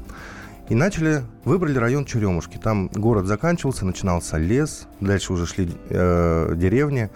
И 0.68 0.74
начали, 0.74 1.24
выбрали 1.44 1.78
район 1.78 2.04
Черемушки. 2.04 2.58
Там 2.58 2.88
город 2.88 3.26
заканчивался, 3.26 3.84
начинался 3.84 4.38
лес, 4.38 4.86
дальше 5.00 5.32
уже 5.32 5.46
шли 5.46 5.70
э, 5.88 6.54
деревни. 6.56 7.10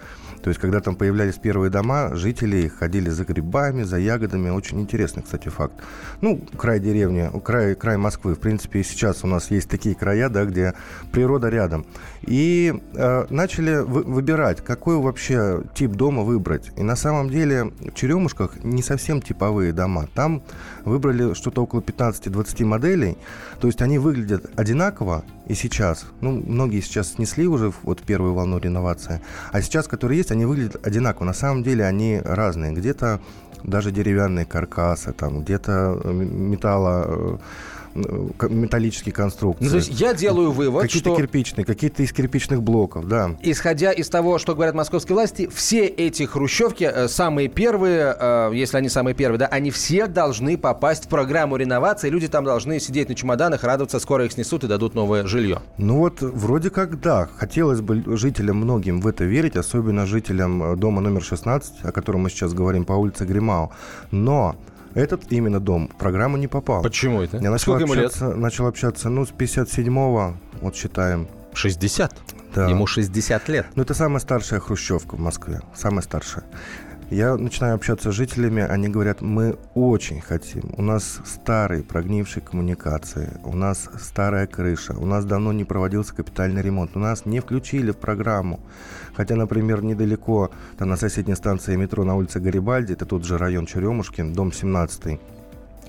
То 0.47 0.49
есть, 0.49 0.61
когда 0.61 0.79
там 0.79 0.95
появлялись 0.95 1.35
первые 1.35 1.69
дома, 1.69 2.15
жители 2.15 2.67
ходили 2.67 3.09
за 3.09 3.25
грибами, 3.25 3.83
за 3.83 3.97
ягодами. 3.97 4.49
Очень 4.49 4.79
интересный, 4.79 5.23
кстати, 5.23 5.49
факт. 5.49 5.73
Ну, 6.21 6.39
край 6.57 6.79
деревни, 6.79 7.29
край, 7.43 7.75
край 7.75 7.97
Москвы. 7.97 8.35
В 8.35 8.39
принципе, 8.39 8.79
и 8.79 8.83
сейчас 8.83 9.23
у 9.23 9.27
нас 9.27 9.51
есть 9.51 9.69
такие 9.69 9.95
края, 9.95 10.29
да, 10.29 10.45
где 10.45 10.73
природа 11.11 11.49
рядом. 11.49 11.85
И 12.21 12.73
э, 12.93 13.25
начали 13.29 13.79
вы, 13.79 14.03
выбирать, 14.03 14.63
какой 14.63 14.97
вообще 14.97 15.63
тип 15.73 15.91
дома 15.91 16.23
выбрать. 16.23 16.71
И 16.77 16.83
на 16.83 16.95
самом 16.95 17.29
деле 17.29 17.65
в 17.65 17.93
Черемушках 17.93 18.63
не 18.63 18.83
совсем 18.83 19.21
типовые 19.21 19.73
дома. 19.73 20.07
Там 20.13 20.43
выбрали 20.85 21.33
что-то 21.33 21.63
около 21.63 21.81
15-20 21.81 22.63
моделей. 22.63 23.17
То 23.59 23.67
есть 23.67 23.81
они 23.81 23.97
выглядят 23.97 24.16
одинаково 24.55 25.23
и 25.47 25.53
сейчас. 25.53 26.05
Ну, 26.21 26.31
многие 26.45 26.81
сейчас 26.81 27.13
снесли 27.13 27.47
уже 27.47 27.71
вот 27.83 28.01
первую 28.01 28.33
волну 28.33 28.59
реновации. 28.59 29.21
А 29.51 29.61
сейчас, 29.61 29.87
которые 29.87 30.17
есть, 30.17 30.31
они 30.31 30.45
выглядят 30.45 30.85
одинаково. 30.85 31.25
На 31.25 31.33
самом 31.33 31.63
деле 31.63 31.85
они 31.85 32.19
разные. 32.23 32.73
Где-то 32.73 33.19
даже 33.63 33.91
деревянные 33.91 34.45
каркасы, 34.45 35.13
там 35.13 35.41
где-то 35.41 35.99
металла 36.03 37.05
э, 37.07 37.37
металлические 38.49 39.13
конструкции. 39.13 39.65
Ну, 39.65 39.71
то 39.71 39.77
есть 39.77 39.89
я 39.99 40.13
делаю 40.13 40.51
вывод, 40.51 40.83
какие-то 40.83 41.11
что... 41.11 41.17
кирпичные, 41.17 41.65
какие-то 41.65 42.03
из 42.03 42.11
кирпичных 42.11 42.61
блоков, 42.61 43.07
да. 43.07 43.35
Исходя 43.41 43.91
из 43.91 44.09
того, 44.09 44.37
что 44.37 44.55
говорят 44.55 44.75
московские 44.75 45.15
власти, 45.15 45.49
все 45.53 45.85
эти 45.85 46.23
хрущевки, 46.23 46.83
э, 46.83 47.07
самые 47.07 47.47
первые, 47.47 48.15
э, 48.17 48.51
если 48.53 48.77
они 48.77 48.89
самые 48.89 49.13
первые, 49.13 49.39
да, 49.39 49.47
они 49.47 49.71
все 49.71 50.07
должны 50.07 50.57
попасть 50.57 51.05
в 51.05 51.07
программу 51.07 51.57
реновации, 51.57 52.09
люди 52.09 52.27
там 52.27 52.43
должны 52.43 52.79
сидеть 52.79 53.09
на 53.09 53.15
чемоданах, 53.15 53.63
радоваться, 53.63 53.99
скоро 53.99 54.25
их 54.25 54.31
снесут 54.31 54.63
и 54.63 54.67
дадут 54.67 54.95
новое 54.95 55.25
жилье. 55.25 55.61
Ну 55.77 55.97
вот, 55.97 56.21
вроде 56.21 56.69
как 56.69 56.99
да. 56.99 57.29
Хотелось 57.37 57.81
бы 57.81 58.03
жителям 58.17 58.57
многим 58.57 59.01
в 59.01 59.07
это 59.07 59.23
верить, 59.23 59.55
особенно 59.55 60.05
жителям 60.05 60.63
э, 60.63 60.75
дома 60.75 61.01
номер 61.01 61.23
16, 61.23 61.83
о 61.83 61.91
котором 61.91 62.21
мы 62.21 62.29
сейчас 62.29 62.53
говорим, 62.53 62.85
по 62.85 62.93
улице 62.93 63.25
Гримау. 63.25 63.71
Но 64.11 64.55
этот 64.93 65.31
именно 65.31 65.59
дом 65.59 65.89
в 65.89 65.97
программу 65.97 66.37
не 66.37 66.47
попал. 66.47 66.81
Почему 66.81 67.21
это? 67.21 67.37
Я 67.37 67.51
начал 67.51 67.73
Сколько 67.73 67.83
общаться, 67.83 68.25
ему 68.25 68.33
лет? 68.33 68.41
Начал 68.41 68.67
общаться, 68.67 69.09
ну, 69.09 69.25
с 69.25 69.31
57-го, 69.31 70.33
вот 70.61 70.75
считаем. 70.75 71.27
60? 71.53 72.15
Да. 72.55 72.67
Ему 72.69 72.87
60 72.87 73.49
лет. 73.49 73.67
Ну, 73.75 73.83
это 73.83 73.93
самая 73.93 74.19
старшая 74.19 74.59
хрущевка 74.59 75.15
в 75.15 75.19
Москве. 75.19 75.61
Самая 75.75 76.01
старшая. 76.01 76.45
Я 77.09 77.37
начинаю 77.37 77.75
общаться 77.75 78.11
с 78.11 78.15
жителями, 78.15 78.61
они 78.61 78.89
говорят, 78.89 79.21
мы 79.21 79.57
очень 79.75 80.19
хотим. 80.19 80.73
У 80.75 80.81
нас 80.81 81.21
старые 81.25 81.81
прогнившие 81.81 82.43
коммуникации, 82.43 83.39
у 83.45 83.55
нас 83.55 83.89
старая 83.97 84.45
крыша, 84.45 84.93
у 84.93 85.05
нас 85.05 85.23
давно 85.23 85.53
не 85.53 85.63
проводился 85.63 86.13
капитальный 86.13 86.61
ремонт, 86.61 86.97
у 86.97 86.99
нас 86.99 87.25
не 87.25 87.39
включили 87.39 87.91
в 87.91 87.97
программу. 87.97 88.59
Хотя, 89.17 89.35
например, 89.35 89.83
недалеко, 89.83 90.51
там 90.77 90.89
на 90.89 90.95
соседней 90.95 91.35
станции 91.35 91.75
метро 91.75 92.03
на 92.03 92.15
улице 92.15 92.39
Гарибальди, 92.39 92.93
это 92.93 93.05
тот 93.05 93.25
же 93.25 93.39
район 93.39 93.65
Черемушкин, 93.65 94.33
дом 94.33 94.53
17 94.53 95.19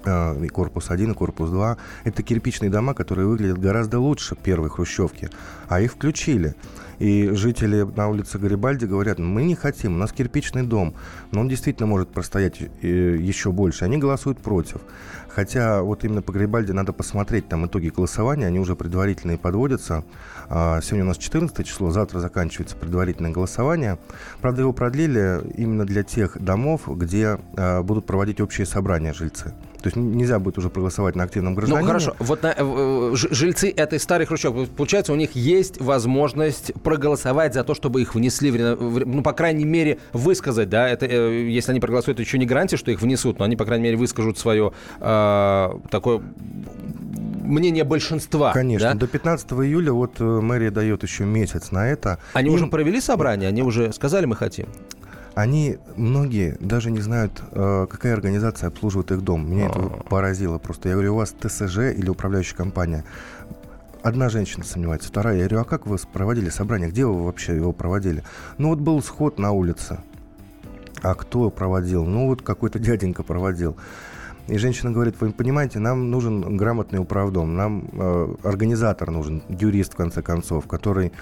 э, 0.06 0.44
и 0.44 0.48
корпус 0.48 0.90
1, 0.90 1.10
и 1.10 1.14
корпус 1.14 1.50
2. 1.50 1.76
Это 2.04 2.22
кирпичные 2.22 2.70
дома, 2.70 2.94
которые 2.94 3.26
выглядят 3.26 3.58
гораздо 3.58 4.00
лучше 4.00 4.34
первой 4.34 4.70
хрущевки, 4.70 5.28
а 5.68 5.82
их 5.82 5.92
включили. 5.92 6.54
И 6.98 7.28
жители 7.32 7.82
на 7.82 8.08
улице 8.08 8.38
Гарибальди 8.38 8.86
говорят, 8.86 9.18
мы 9.18 9.44
не 9.44 9.54
хотим, 9.54 9.96
у 9.96 9.98
нас 9.98 10.10
кирпичный 10.10 10.62
дом, 10.62 10.94
но 11.30 11.40
он 11.40 11.48
действительно 11.48 11.86
может 11.86 12.08
простоять 12.08 12.62
э, 12.62 13.16
еще 13.20 13.52
больше. 13.52 13.84
Они 13.84 13.98
голосуют 13.98 14.38
против. 14.38 14.80
Хотя 15.28 15.82
вот 15.82 16.04
именно 16.04 16.22
по 16.22 16.32
Гарибальди 16.32 16.72
надо 16.72 16.92
посмотреть 16.92 17.48
там 17.48 17.66
итоги 17.66 17.88
голосования, 17.88 18.46
они 18.46 18.58
уже 18.58 18.74
предварительные 18.74 19.38
подводятся. 19.38 20.04
А, 20.48 20.80
сегодня 20.80 21.04
у 21.04 21.08
нас 21.08 21.18
14 21.18 21.66
число, 21.66 21.90
завтра 21.90 22.18
заканчивается 22.20 22.76
предварительное 22.76 23.30
голосование. 23.30 23.98
Правда, 24.40 24.62
его 24.62 24.72
продлили 24.72 25.40
именно 25.54 25.84
для 25.84 26.02
тех 26.02 26.40
домов, 26.42 26.88
где 26.88 27.38
а, 27.56 27.82
будут 27.82 28.06
проводить 28.06 28.40
общие 28.40 28.66
собрания 28.66 29.12
жильцы. 29.12 29.54
То 29.82 29.86
есть 29.86 29.96
нельзя 29.96 30.38
будет 30.38 30.58
уже 30.58 30.70
проголосовать 30.70 31.14
на 31.14 31.24
активном 31.24 31.54
ну, 31.54 31.58
гражданине. 31.58 31.82
Ну 31.82 31.88
хорошо, 31.88 32.16
вот 32.18 32.42
на, 32.42 32.54
э, 32.56 33.10
жильцы 33.14 33.70
этой 33.70 34.00
старой 34.00 34.26
хрущевки, 34.26 34.66
получается, 34.76 35.12
у 35.12 35.16
них 35.16 35.32
есть 35.36 35.80
возможность 35.80 36.72
проголосовать 36.82 37.54
за 37.54 37.64
то, 37.64 37.74
чтобы 37.74 38.02
их 38.02 38.14
внесли, 38.14 38.50
в, 38.50 39.06
ну, 39.06 39.22
по 39.22 39.32
крайней 39.32 39.64
мере, 39.64 39.98
высказать, 40.12 40.68
да, 40.68 40.88
это, 40.88 41.06
э, 41.06 41.48
если 41.48 41.70
они 41.70 41.80
проголосуют, 41.80 42.18
это 42.18 42.26
еще 42.26 42.38
не 42.38 42.46
гарантия, 42.46 42.76
что 42.76 42.90
их 42.90 43.00
внесут, 43.00 43.38
но 43.38 43.44
они, 43.44 43.56
по 43.56 43.64
крайней 43.64 43.84
мере, 43.84 43.96
выскажут 43.96 44.38
свое 44.38 44.72
э, 45.00 45.70
такое 45.90 46.22
мнение 47.48 47.84
большинства. 47.84 48.52
Конечно. 48.52 48.92
Да? 48.92 48.94
До 48.94 49.06
15 49.06 49.52
июля 49.52 49.92
вот 49.92 50.20
э, 50.20 50.24
мэрия 50.24 50.70
дает 50.70 51.02
еще 51.02 51.24
месяц 51.24 51.70
на 51.70 51.88
это. 51.88 52.18
Они 52.32 52.48
Им... 52.48 52.54
уже 52.54 52.66
провели 52.66 53.00
собрание? 53.00 53.48
Они 53.48 53.62
уже 53.62 53.92
сказали, 53.92 54.26
мы 54.26 54.36
хотим? 54.36 54.66
Они, 55.38 55.78
многие, 55.94 56.56
даже 56.58 56.90
не 56.90 56.98
знают, 56.98 57.40
э, 57.52 57.86
какая 57.88 58.14
организация 58.14 58.66
обслуживает 58.66 59.12
их 59.12 59.22
дом. 59.22 59.48
Меня 59.48 59.66
это 59.66 59.78
а. 59.78 60.02
поразило 60.10 60.58
просто. 60.58 60.88
Я 60.88 60.96
говорю, 60.96 61.14
у 61.14 61.18
вас 61.18 61.32
ТСЖ 61.32 61.94
или 61.96 62.08
управляющая 62.08 62.56
компания? 62.56 63.04
Одна 64.02 64.30
женщина 64.30 64.64
сомневается, 64.64 65.10
вторая. 65.10 65.36
Я 65.36 65.42
говорю, 65.42 65.60
а 65.60 65.64
как 65.64 65.86
вы 65.86 65.96
проводили 66.12 66.48
собрание? 66.48 66.88
Где 66.88 67.06
вы 67.06 67.24
вообще 67.24 67.54
его 67.54 67.72
проводили? 67.72 68.24
Ну 68.56 68.70
вот 68.70 68.80
был 68.80 69.00
сход 69.00 69.38
на 69.38 69.52
улице. 69.52 70.00
А 71.02 71.14
кто 71.14 71.50
проводил? 71.50 72.04
Ну 72.04 72.26
вот 72.26 72.42
какой-то 72.42 72.80
дяденька 72.80 73.22
проводил. 73.22 73.76
И 74.48 74.58
женщина 74.58 74.90
говорит, 74.90 75.20
вы 75.20 75.30
понимаете, 75.30 75.78
нам 75.78 76.10
нужен 76.10 76.56
грамотный 76.56 76.98
управдом, 76.98 77.54
нам 77.54 77.88
э, 77.92 78.34
организатор 78.42 79.08
нужен, 79.12 79.44
юрист, 79.48 79.92
в 79.92 79.96
конце 79.96 80.20
концов, 80.20 80.66
который 80.66 81.12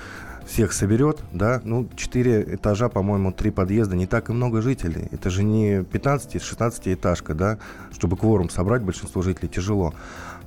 всех 0.46 0.72
соберет, 0.72 1.20
да, 1.32 1.61
ну, 1.64 1.88
4 1.94 2.54
этажа, 2.54 2.88
по-моему, 2.88 3.32
3 3.32 3.50
подъезда, 3.50 3.96
не 3.96 4.06
так 4.06 4.30
и 4.30 4.32
много 4.32 4.62
жителей. 4.62 5.09
Это 5.11 5.28
же 5.28 5.42
не 5.42 5.80
15-16 5.80 6.94
этажка, 6.94 7.35
да, 7.35 7.59
чтобы 7.92 8.16
кворум 8.16 8.48
собрать, 8.48 8.82
большинство 8.82 9.22
жителей 9.22 9.48
тяжело. 9.48 9.92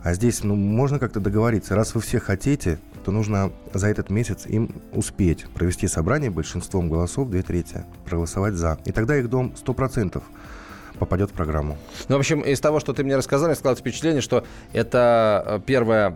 А 0.01 0.13
здесь, 0.13 0.43
ну, 0.43 0.55
можно 0.55 0.97
как-то 0.97 1.19
договориться. 1.19 1.75
Раз 1.75 1.93
вы 1.93 2.01
все 2.01 2.19
хотите, 2.19 2.79
то 3.03 3.12
нужно 3.12 3.51
за 3.73 3.88
этот 3.88 4.09
месяц 4.09 4.45
им 4.45 4.73
успеть 4.93 5.45
провести 5.53 5.88
собрание 5.88 6.29
большинством 6.29 6.89
голосов, 6.89 7.29
две 7.29 7.41
трети, 7.41 7.83
проголосовать 8.05 8.53
за. 8.53 8.79
И 8.85 8.93
тогда 8.93 9.17
их 9.17 9.29
дом 9.29 9.53
100% 9.62 10.23
попадет 10.97 11.32
в 11.32 11.34
программу. 11.34 11.78
Ну, 12.08 12.15
в 12.15 12.19
общем, 12.19 12.41
из 12.41 12.60
того, 12.60 12.80
что 12.80 12.93
ты 12.93 13.04
мне 13.04 13.15
рассказал, 13.15 13.54
складывается 13.56 13.82
впечатление, 13.82 14.21
что 14.21 14.43
это 14.73 15.43
э, 15.45 15.60
первая 15.65 16.13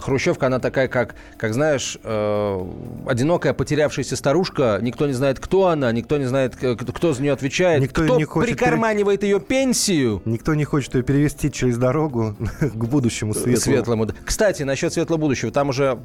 хрущевка, 0.00 0.46
она 0.46 0.58
такая, 0.58 0.88
как, 0.88 1.14
как 1.36 1.54
знаешь, 1.54 1.98
э, 2.02 2.66
одинокая 3.06 3.54
потерявшаяся 3.54 4.16
старушка, 4.16 4.78
никто 4.82 5.06
не 5.06 5.12
знает, 5.12 5.40
кто 5.40 5.68
она, 5.68 5.90
никто 5.92 6.18
не 6.18 6.26
знает, 6.26 6.56
кто 6.56 7.12
за 7.12 7.22
нее 7.22 7.32
отвечает, 7.32 7.82
никто 7.82 8.04
кто 8.04 8.16
не 8.16 8.24
хочет 8.24 8.50
прикарманивает 8.50 9.20
пере... 9.20 9.32
ее 9.32 9.40
пенсию. 9.40 10.22
Никто 10.24 10.54
не 10.54 10.64
хочет 10.64 10.94
ее 10.94 11.02
перевести 11.02 11.50
через 11.50 11.76
дорогу 11.78 12.36
к 12.60 12.84
будущему 12.84 13.34
светлому. 13.34 13.56
светлому. 13.56 14.08
Кстати, 14.24 14.62
насчет 14.62 14.92
светлого 14.92 15.20
будущего, 15.20 15.50
там 15.50 15.70
уже 15.70 15.96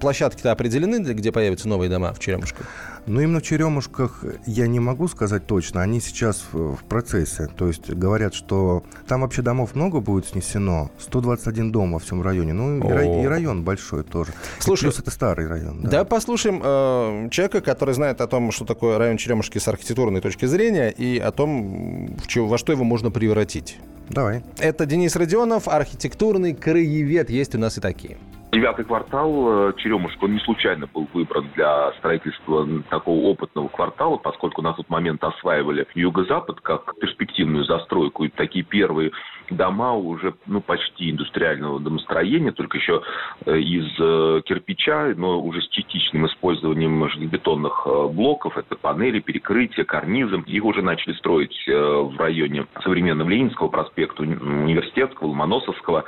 площадки-то 0.00 0.52
определены, 0.52 0.98
где 0.98 1.32
появятся 1.32 1.68
новые 1.68 1.90
дома 1.90 2.12
в 2.12 2.18
Черемушках? 2.18 2.66
Ну, 3.06 3.20
именно 3.20 3.40
в 3.40 3.42
Черемушках 3.42 4.24
я 4.46 4.66
не 4.68 4.78
могу 4.80 5.08
сказать 5.08 5.46
точно, 5.46 5.82
они 5.82 6.00
сейчас 6.00 6.44
в 6.52 6.84
процессе. 6.84 7.48
То 7.56 7.66
есть 7.66 7.90
говорят, 7.90 8.34
что 8.34 8.84
там 9.08 9.22
вообще 9.22 9.42
домов 9.42 9.74
много 9.74 10.00
будет 10.00 10.26
снесено. 10.26 10.90
121 10.98 11.72
дом 11.72 11.92
во 11.92 11.98
всем 11.98 12.22
районе. 12.22 12.52
Ну 12.52 12.78
и, 12.78 13.22
и 13.22 13.26
район 13.26 13.64
большой 13.64 14.04
тоже. 14.04 14.32
Слушай, 14.58 14.84
и 14.84 14.86
плюс 14.86 15.00
это 15.00 15.10
старый 15.10 15.46
район. 15.48 15.80
Да, 15.82 15.90
да 15.90 16.04
послушаем 16.04 16.60
э, 16.62 17.28
человека, 17.30 17.60
который 17.60 17.94
знает 17.94 18.20
о 18.20 18.26
том, 18.26 18.52
что 18.52 18.64
такое 18.64 18.98
район 18.98 19.16
Черемушки 19.16 19.58
с 19.58 19.66
архитектурной 19.66 20.20
точки 20.20 20.46
зрения 20.46 20.90
и 20.90 21.18
о 21.18 21.32
том, 21.32 22.16
в 22.16 22.28
чего, 22.28 22.46
во 22.46 22.58
что 22.58 22.72
его 22.72 22.84
можно 22.84 23.10
превратить. 23.10 23.78
Давай. 24.08 24.44
Это 24.58 24.86
Денис 24.86 25.16
Родионов, 25.16 25.68
архитектурный 25.68 26.54
краевед. 26.54 27.30
Есть 27.30 27.54
у 27.54 27.58
нас 27.58 27.78
и 27.78 27.80
такие. 27.80 28.18
Девятый 28.52 28.84
квартал 28.84 29.70
э, 29.70 29.72
Черемушка, 29.78 30.24
он 30.24 30.34
не 30.34 30.40
случайно 30.40 30.86
был 30.86 31.08
выбран 31.14 31.48
для 31.54 31.90
строительства 31.92 32.68
такого 32.90 33.28
опытного 33.28 33.68
квартала, 33.68 34.18
поскольку 34.18 34.60
на 34.60 34.74
тот 34.74 34.90
момент 34.90 35.24
осваивали 35.24 35.86
Юго-Запад 35.94 36.60
как 36.60 36.94
перспективную 37.00 37.64
застройку. 37.64 38.24
И 38.24 38.28
такие 38.28 38.62
первые 38.62 39.12
дома 39.52 39.94
уже 39.94 40.34
ну, 40.46 40.60
почти 40.60 41.10
индустриального 41.10 41.80
домостроения, 41.80 42.52
только 42.52 42.78
еще 42.78 43.02
э, 43.46 43.58
из 43.58 43.86
э, 43.98 44.42
кирпича, 44.44 45.14
но 45.16 45.40
уже 45.40 45.62
с 45.62 45.68
частичным 45.68 46.26
использованием 46.26 47.08
железобетонных 47.08 47.86
блоков. 48.12 48.58
Это 48.58 48.76
панели, 48.76 49.20
перекрытия, 49.20 49.84
карнизы. 49.84 50.42
Их 50.46 50.64
уже 50.64 50.82
начали 50.82 51.14
строить 51.14 51.56
в 51.66 52.16
районе 52.18 52.66
современного 52.82 53.28
Ленинского 53.28 53.68
проспекта, 53.68 54.22
Университетского, 54.22 55.28
Ломоносовского. 55.28 56.04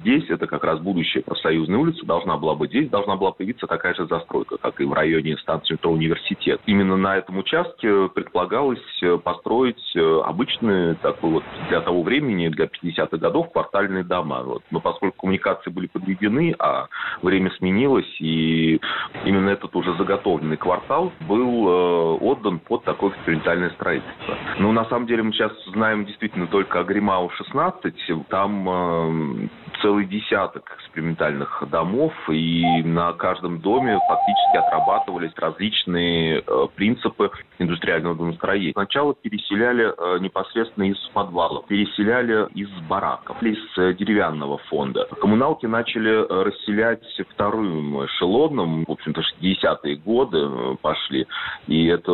Здесь 0.00 0.28
это 0.28 0.46
как 0.46 0.62
раз 0.64 0.78
будущая 0.80 1.22
профсоюзная 1.22 1.78
улица 1.78 2.04
должна 2.04 2.36
была 2.36 2.54
быть. 2.54 2.70
Здесь 2.70 2.90
должна 2.90 3.16
была 3.16 3.32
появиться 3.32 3.66
такая 3.66 3.94
же 3.94 4.06
застройка, 4.06 4.58
как 4.58 4.80
и 4.80 4.84
в 4.84 4.92
районе 4.92 5.36
станции 5.38 5.74
метро 5.74 5.92
«Университет». 5.92 6.60
Именно 6.66 6.96
на 6.96 7.16
этом 7.16 7.38
участке 7.38 8.08
предполагалось 8.08 8.78
э, 9.02 9.18
построить 9.18 9.82
э, 9.94 10.20
обычные 10.24 10.94
такой 10.94 11.30
вот 11.30 11.44
для 11.68 11.80
того 11.80 12.02
времени, 12.02 12.48
для 12.48 12.66
50-х 12.86 13.16
годов, 13.18 13.52
квартальные 13.52 14.04
дома. 14.04 14.42
Вот. 14.42 14.62
Но 14.70 14.80
поскольку 14.80 15.18
коммуникации 15.18 15.70
были 15.70 15.86
подведены, 15.86 16.54
а 16.58 16.86
время 17.22 17.50
сменилось, 17.58 18.20
и 18.20 18.80
именно 19.24 19.50
этот 19.50 19.74
уже 19.74 19.94
заготовленный 19.96 20.56
квартал 20.56 21.12
был 21.28 21.68
э, 21.68 22.18
отдан 22.20 22.58
под 22.58 22.84
такое 22.84 23.10
экспериментальное 23.10 23.70
строительство. 23.70 24.36
Но 24.58 24.72
на 24.72 24.84
самом 24.86 25.06
деле 25.06 25.22
мы 25.22 25.32
сейчас 25.32 25.52
знаем 25.72 26.04
действительно 26.06 26.46
только 26.46 26.80
о 26.80 26.84
Гримау-16. 26.84 28.24
Там 28.28 28.68
э, 28.68 29.48
целый 29.82 30.06
десяток 30.06 30.64
экспериментальных 30.78 31.62
домов, 31.70 32.12
и 32.30 32.82
на 32.82 33.12
каждом 33.12 33.60
доме 33.60 33.98
фактически 34.08 34.56
отрабатывались 34.56 35.32
различные 35.36 36.42
э, 36.46 36.66
принципы 36.74 37.30
индустриального 37.58 38.14
домостроения. 38.14 38.72
Сначала 38.72 39.14
переселяли 39.14 39.86
э, 39.86 40.18
непосредственно 40.20 40.90
из 40.90 40.98
подвалов, 41.12 41.66
переселяли 41.66 42.48
из 42.54 42.68
бараков, 42.88 43.42
из 43.42 43.58
э, 43.78 43.94
деревянного 43.94 44.58
фонда. 44.70 45.06
Коммуналки 45.20 45.66
начали 45.66 46.10
э, 46.10 46.42
расселять 46.44 47.02
вторым 47.34 48.04
эшелоном, 48.04 48.84
в 48.86 48.90
общем-то, 48.90 49.20
60-е 49.20 49.96
годы 49.96 50.38
э, 50.38 50.76
пошли, 50.80 51.26
и 51.66 51.86
это 51.86 52.10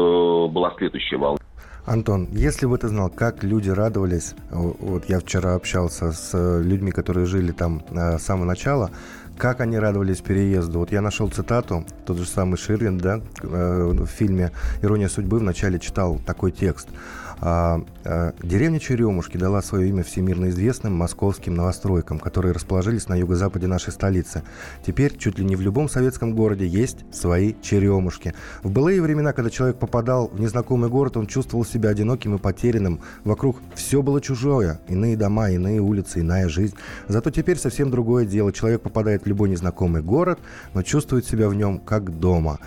была 0.48 0.74
следующая 0.78 1.16
волна. 1.16 1.38
Антон, 1.84 2.28
если 2.30 2.66
бы 2.66 2.78
ты 2.78 2.86
знал, 2.88 3.10
как 3.10 3.42
люди 3.42 3.68
радовались, 3.68 4.36
вот 4.50 5.06
я 5.06 5.18
вчера 5.18 5.56
общался 5.56 6.12
с 6.12 6.62
людьми, 6.62 6.92
которые 6.92 7.26
жили 7.26 7.50
там 7.50 7.82
с 7.90 8.22
самого 8.22 8.44
начала, 8.44 8.90
как 9.36 9.60
они 9.60 9.76
радовались 9.80 10.20
переезду. 10.20 10.78
Вот 10.78 10.92
я 10.92 11.00
нашел 11.00 11.28
цитату, 11.28 11.84
тот 12.06 12.18
же 12.18 12.24
самый 12.24 12.56
Ширин, 12.56 12.98
да, 12.98 13.20
в 13.42 14.06
фильме 14.06 14.52
«Ирония 14.80 15.08
судьбы» 15.08 15.40
вначале 15.40 15.80
читал 15.80 16.20
такой 16.24 16.52
текст– 16.52 16.88
а, 17.44 17.80
а, 18.04 18.34
деревня 18.40 18.78
Черемушки 18.78 19.36
дала 19.36 19.62
свое 19.62 19.88
имя 19.88 20.04
всемирно 20.04 20.48
известным 20.50 20.94
московским 20.94 21.54
новостройкам, 21.56 22.20
которые 22.20 22.52
расположились 22.52 23.08
на 23.08 23.16
юго-западе 23.16 23.66
нашей 23.66 23.92
столицы. 23.92 24.44
Теперь 24.86 25.18
чуть 25.18 25.40
ли 25.40 25.44
не 25.44 25.56
в 25.56 25.60
любом 25.60 25.88
советском 25.88 26.36
городе 26.36 26.68
есть 26.68 26.98
свои 27.12 27.54
черемушки. 27.60 28.32
В 28.62 28.70
былые 28.70 29.02
времена, 29.02 29.32
когда 29.32 29.50
человек 29.50 29.78
попадал 29.78 30.28
в 30.28 30.38
незнакомый 30.38 30.88
город, 30.88 31.16
он 31.16 31.26
чувствовал 31.26 31.64
себя 31.64 31.90
одиноким 31.90 32.36
и 32.36 32.38
потерянным. 32.38 33.00
Вокруг 33.24 33.56
все 33.74 34.02
было 34.02 34.20
чужое. 34.20 34.80
Иные 34.86 35.16
дома, 35.16 35.50
иные 35.50 35.80
улицы, 35.80 36.20
иная 36.20 36.48
жизнь. 36.48 36.76
Зато 37.08 37.30
теперь 37.30 37.58
совсем 37.58 37.90
другое 37.90 38.24
дело. 38.24 38.52
Человек 38.52 38.82
попадает 38.82 39.24
в 39.24 39.26
любой 39.26 39.48
незнакомый 39.48 40.02
город, 40.02 40.38
но 40.74 40.82
чувствует 40.82 41.26
себя 41.26 41.48
в 41.48 41.54
нем 41.54 41.80
как 41.80 42.20
дома 42.20 42.60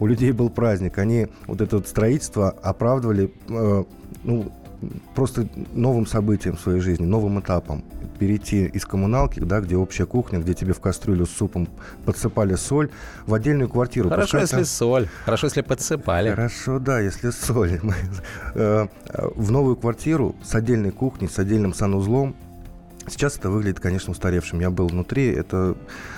у 0.00 0.06
людей 0.06 0.32
был 0.32 0.50
праздник. 0.50 0.98
Они 0.98 1.28
вот 1.46 1.60
это 1.60 1.76
вот 1.76 1.86
строительство 1.86 2.50
оправдывали 2.50 3.32
э, 3.48 3.84
ну, 4.24 4.52
просто 5.14 5.46
новым 5.72 6.06
событием 6.06 6.56
в 6.56 6.60
своей 6.60 6.80
жизни, 6.80 7.04
новым 7.04 7.40
этапом. 7.40 7.84
Перейти 8.18 8.66
из 8.66 8.84
коммуналки, 8.84 9.40
да, 9.40 9.60
где 9.60 9.76
общая 9.76 10.06
кухня, 10.06 10.38
где 10.38 10.54
тебе 10.54 10.72
в 10.72 10.80
кастрюлю 10.80 11.26
с 11.26 11.30
супом 11.30 11.68
подсыпали 12.04 12.54
соль, 12.54 12.90
в 13.26 13.34
отдельную 13.34 13.68
квартиру. 13.68 14.08
Хорошо, 14.08 14.38
Пускай 14.38 14.40
если 14.42 14.56
там... 14.56 14.64
соль. 14.64 15.08
Хорошо, 15.24 15.46
если 15.46 15.60
подсыпали. 15.62 16.30
Хорошо, 16.30 16.78
да, 16.78 17.00
если 17.00 17.30
соль. 17.30 17.80
Э, 18.54 18.88
в 19.36 19.50
новую 19.50 19.76
квартиру 19.76 20.34
с 20.42 20.54
отдельной 20.54 20.90
кухней, 20.90 21.28
с 21.28 21.38
отдельным 21.38 21.72
санузлом, 21.72 22.34
Сейчас 23.10 23.36
это 23.36 23.50
выглядит, 23.50 23.80
конечно, 23.80 24.12
устаревшим. 24.12 24.60
Я 24.60 24.70
был 24.70 24.86
внутри, 24.86 25.26
это... 25.26 25.76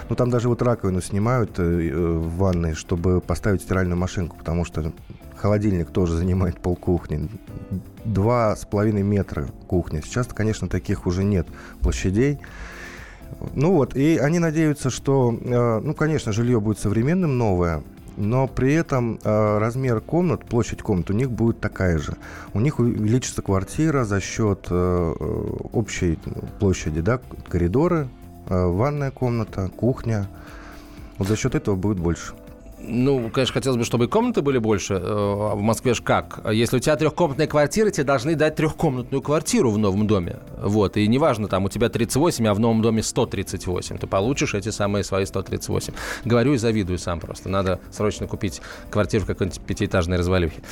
Ну, 0.08 0.16
там 0.16 0.30
даже 0.30 0.48
вот 0.48 0.62
раковину 0.62 1.00
снимают 1.00 1.58
э, 1.58 1.62
э 1.62 1.94
в 1.94 2.36
ванной, 2.36 2.74
чтобы 2.74 3.20
поставить 3.20 3.62
стиральную 3.62 3.96
машинку, 3.96 4.36
потому 4.36 4.64
что 4.64 4.92
холодильник 5.36 5.90
тоже 5.90 6.16
занимает 6.16 6.60
полкухни. 6.60 7.28
Два 8.04 8.54
с 8.54 8.64
половиной 8.64 9.02
метра 9.02 9.48
кухня. 9.66 10.02
Сейчас, 10.02 10.28
конечно, 10.28 10.68
таких 10.68 11.06
уже 11.06 11.24
нет 11.24 11.46
площадей. 11.80 12.38
Ну 13.54 13.72
вот, 13.72 13.96
и 13.96 14.18
они 14.18 14.38
надеются, 14.38 14.90
что, 14.90 15.36
э, 15.40 15.80
ну, 15.82 15.94
конечно, 15.94 16.32
жилье 16.32 16.60
будет 16.60 16.78
современным, 16.78 17.38
новое, 17.38 17.82
но 18.16 18.46
при 18.46 18.74
этом 18.74 19.18
э, 19.22 19.58
размер 19.58 20.00
комнат, 20.00 20.44
площадь 20.44 20.82
комнат 20.82 21.10
у 21.10 21.12
них 21.12 21.30
будет 21.30 21.60
такая 21.60 21.98
же. 21.98 22.16
У 22.54 22.60
них 22.60 22.78
увеличится 22.78 23.42
квартира 23.42 24.04
за 24.04 24.20
счет 24.20 24.66
э, 24.70 25.14
общей 25.72 26.18
площади, 26.58 27.00
да, 27.00 27.20
коридоры, 27.48 28.08
э, 28.48 28.64
ванная 28.64 29.10
комната, 29.10 29.68
кухня. 29.68 30.28
Вот 31.18 31.28
за 31.28 31.36
счет 31.36 31.54
этого 31.54 31.76
будет 31.76 31.98
больше. 31.98 32.34
Ну, 32.84 33.30
конечно, 33.30 33.54
хотелось 33.54 33.78
бы, 33.78 33.84
чтобы 33.84 34.08
комнаты 34.08 34.42
были 34.42 34.58
больше. 34.58 34.94
Э, 34.94 35.52
в 35.54 35.60
Москве 35.60 35.94
же 35.94 36.02
как? 36.02 36.40
Если 36.50 36.76
у 36.76 36.80
тебя 36.80 36.96
трехкомнатная 36.96 37.46
квартира, 37.46 37.90
тебе 37.90 38.04
должны 38.04 38.34
дать 38.34 38.56
трехкомнатную 38.56 39.22
квартиру 39.22 39.70
в 39.70 39.78
новом 39.78 40.06
доме. 40.06 40.40
Вот. 40.58 40.96
И 40.96 41.06
неважно, 41.06 41.48
там 41.48 41.64
у 41.64 41.68
тебя 41.68 41.88
38, 41.88 42.46
а 42.46 42.54
в 42.54 42.60
новом 42.60 42.82
доме 42.82 43.02
138. 43.02 43.98
Ты 43.98 44.06
получишь 44.06 44.54
эти 44.54 44.70
самые 44.70 45.04
свои 45.04 45.26
138. 45.26 45.94
Говорю 46.24 46.54
и 46.54 46.56
завидую 46.56 46.98
сам 46.98 47.20
просто. 47.20 47.48
Надо 47.48 47.80
срочно 47.90 48.26
купить 48.26 48.60
квартиру 48.90 49.24
в 49.24 49.26
какой-нибудь 49.26 49.60
пятиэтажной 49.60 50.18
развалюхе. 50.18 50.62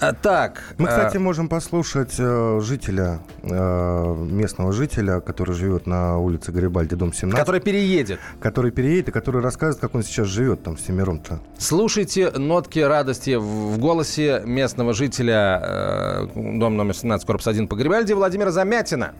А, 0.00 0.12
так. 0.12 0.74
Мы, 0.78 0.88
кстати, 0.88 1.16
а... 1.16 1.20
можем 1.20 1.48
послушать 1.48 2.14
э, 2.18 2.60
жителя, 2.62 3.20
э, 3.42 4.14
местного 4.30 4.72
жителя, 4.72 5.20
который 5.20 5.54
живет 5.54 5.86
на 5.86 6.18
улице 6.18 6.52
Гарибальди, 6.52 6.94
дом 6.94 7.12
17. 7.12 7.38
Который 7.38 7.60
переедет. 7.60 8.20
Который 8.40 8.70
переедет 8.70 9.08
и 9.08 9.12
который 9.12 9.40
рассказывает, 9.40 9.80
как 9.80 9.94
он 9.94 10.02
сейчас 10.02 10.28
живет 10.28 10.62
там 10.62 10.76
с 10.76 10.82
семером-то. 10.82 11.40
Слушайте 11.58 12.30
нотки 12.30 12.80
радости 12.80 13.36
в 13.36 13.78
голосе 13.78 14.42
местного 14.44 14.92
жителя 14.92 15.60
э, 15.62 16.26
дом 16.34 16.76
номер 16.76 16.94
17, 16.94 17.26
корпус 17.26 17.46
1 17.46 17.68
по 17.68 17.76
Грибальде 17.76 18.14
Владимира 18.14 18.50
Замятина. 18.50 19.14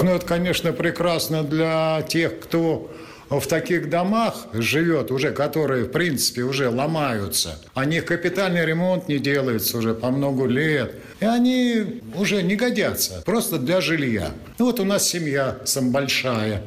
Ну, 0.00 0.10
это, 0.10 0.26
конечно, 0.26 0.72
прекрасно 0.72 1.44
для 1.44 2.02
тех, 2.08 2.40
кто 2.40 2.90
в 3.28 3.46
таких 3.46 3.88
домах 3.88 4.48
живет 4.52 5.12
уже, 5.12 5.30
которые, 5.30 5.84
в 5.84 5.92
принципе, 5.92 6.42
уже 6.42 6.68
ломаются. 6.68 7.58
О 7.74 7.84
них 7.84 8.04
капитальный 8.04 8.66
ремонт 8.66 9.08
не 9.08 9.18
делается 9.18 9.78
уже 9.78 9.94
по 9.94 10.10
много 10.10 10.46
лет. 10.46 10.96
И 11.20 11.24
они 11.24 12.02
уже 12.16 12.42
не 12.42 12.56
годятся, 12.56 13.22
просто 13.24 13.58
для 13.58 13.80
жилья. 13.80 14.32
Ну, 14.58 14.66
вот 14.66 14.80
у 14.80 14.84
нас 14.84 15.06
семья 15.06 15.58
сам 15.64 15.92
большая 15.92 16.62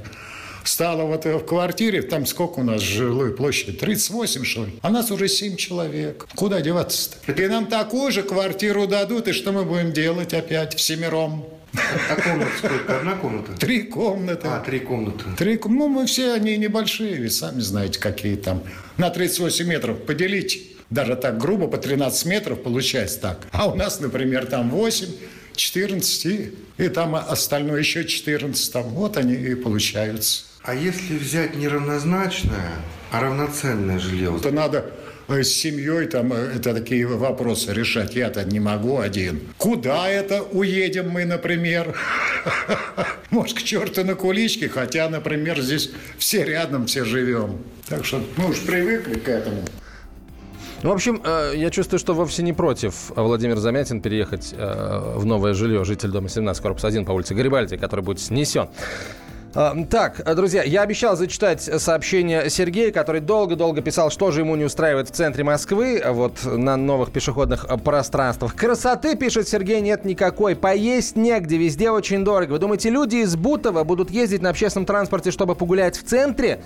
стало 0.64 1.04
вот 1.04 1.26
в 1.26 1.40
квартире, 1.46 2.02
там 2.02 2.26
сколько 2.26 2.60
у 2.60 2.64
нас 2.64 2.82
жилой 2.82 3.36
площади? 3.36 3.74
38, 3.74 4.44
что 4.44 4.66
ли? 4.66 4.74
А 4.82 4.90
нас 4.90 5.12
уже 5.12 5.28
7 5.28 5.56
человек. 5.56 6.28
Куда 6.36 6.62
деваться-то? 6.62 7.32
И 7.32 7.48
нам 7.48 7.68
такую 7.68 8.12
же 8.12 8.24
квартиру 8.24 8.88
дадут, 8.88 9.28
и 9.28 9.34
что 9.34 9.52
мы 9.52 9.64
будем 9.64 9.94
делать 9.94 10.34
опять 10.34 10.76
всемиром? 10.76 11.46
А 12.10 12.16
комната 12.16 12.52
сколько? 12.58 12.98
Одна 12.98 13.16
комната? 13.16 13.54
Три 13.54 13.84
комнаты. 13.84 14.48
А, 14.48 14.60
три 14.60 14.80
комнаты. 14.80 15.26
Три, 15.38 15.60
ну, 15.66 15.88
мы 15.88 16.06
все, 16.06 16.34
они 16.34 16.58
небольшие, 16.58 17.20
вы 17.20 17.30
сами 17.30 17.62
знаете, 17.62 18.00
какие 18.00 18.36
там. 18.36 18.64
На 18.98 19.10
38 19.10 19.66
метров 19.68 20.06
поделите. 20.06 20.60
Даже 20.90 21.16
так 21.16 21.40
грубо, 21.40 21.68
по 21.68 21.78
13 21.78 22.26
метров 22.28 22.62
получается 22.62 23.20
так. 23.20 23.48
А 23.52 23.68
у 23.68 23.76
нас, 23.76 24.00
например, 24.00 24.46
там 24.46 24.70
8, 24.70 25.08
14, 25.56 26.26
и, 26.26 26.54
и 26.78 26.90
там 26.90 27.16
остальное 27.16 27.80
еще 27.80 28.06
14. 28.06 28.72
Там, 28.72 28.84
вот 28.90 29.18
они 29.18 29.34
и 29.34 29.56
получаются. 29.56 30.46
А 30.64 30.74
если 30.74 31.18
взять 31.18 31.58
не 31.58 31.68
равнозначное, 31.68 32.72
а 33.12 33.20
равноценное 33.20 34.00
жилье? 34.00 34.40
То 34.42 34.50
надо 34.50 34.92
э, 35.28 35.44
с 35.44 35.50
семьей 35.50 36.08
там 36.08 36.32
э, 36.32 36.38
это 36.56 36.74
такие 36.74 37.06
вопросы 37.06 37.74
решать. 37.74 38.16
Я-то 38.16 38.46
не 38.46 38.62
могу 38.62 39.00
один. 39.00 39.42
Куда 39.58 40.08
это 40.08 40.42
уедем 40.42 41.10
мы, 41.10 41.26
например? 41.26 41.98
Может, 43.30 43.58
к 43.58 43.64
черту 43.64 44.06
на 44.06 44.16
куличке, 44.16 44.70
хотя, 44.70 45.10
например, 45.10 45.60
здесь 45.60 45.92
все 46.18 46.46
рядом, 46.46 46.86
все 46.86 47.04
живем. 47.04 47.58
Так 47.90 48.06
что 48.06 48.24
мы 48.38 48.50
уж 48.50 48.62
привыкли 48.62 49.16
к 49.16 49.28
этому. 49.28 49.64
Ну, 50.82 50.92
в 50.92 50.94
общем, 50.94 51.22
э, 51.26 51.56
я 51.58 51.72
чувствую, 51.72 52.00
что 52.00 52.14
вовсе 52.14 52.42
не 52.42 52.54
против 52.54 53.12
Владимир 53.18 53.58
Замятин 53.58 54.00
переехать 54.00 54.54
в 54.58 55.26
новое 55.26 55.56
жилье. 55.56 55.84
Житель 55.84 56.12
дома 56.12 56.30
17, 56.30 56.64
корпус 56.64 56.86
1 56.86 57.04
по 57.04 57.12
улице 57.12 57.36
Гарибальди, 57.36 57.76
который 57.76 58.02
будет 58.06 58.22
снесен. 58.22 58.70
А, 59.56 59.76
так, 59.88 60.24
друзья, 60.36 60.64
я 60.64 60.82
обещал 60.82 61.16
зачитать 61.16 61.62
сообщение 61.62 62.50
Сергея, 62.50 62.92
который 62.92 63.22
долго-долго 63.22 63.82
писал, 63.82 64.10
что 64.10 64.32
же 64.32 64.40
ему 64.40 64.56
не 64.56 64.64
устраивает 64.64 65.10
в 65.10 65.12
центре 65.12 65.44
Москвы, 65.44 66.02
вот 66.04 66.44
на 66.44 66.76
новых 66.76 67.12
пешеходных 67.12 67.68
пространствах. 67.84 68.56
Красоты, 68.56 69.16
пишет 69.16 69.48
Сергей, 69.48 69.82
нет 69.82 70.06
никакой. 70.06 70.56
Поесть 70.56 71.16
негде, 71.16 71.58
везде 71.58 71.92
очень 71.92 72.24
дорого. 72.26 72.54
Вы 72.54 72.60
думаете, 72.60 72.90
люди 72.90 73.18
из 73.18 73.36
Бутова 73.36 73.84
будут 73.84 74.10
ездить 74.10 74.42
на 74.42 74.50
общественном 74.50 74.88
транспорте, 74.88 75.30
чтобы 75.30 75.54
погулять 75.54 75.98
в 75.98 76.04
центре? 76.04 76.60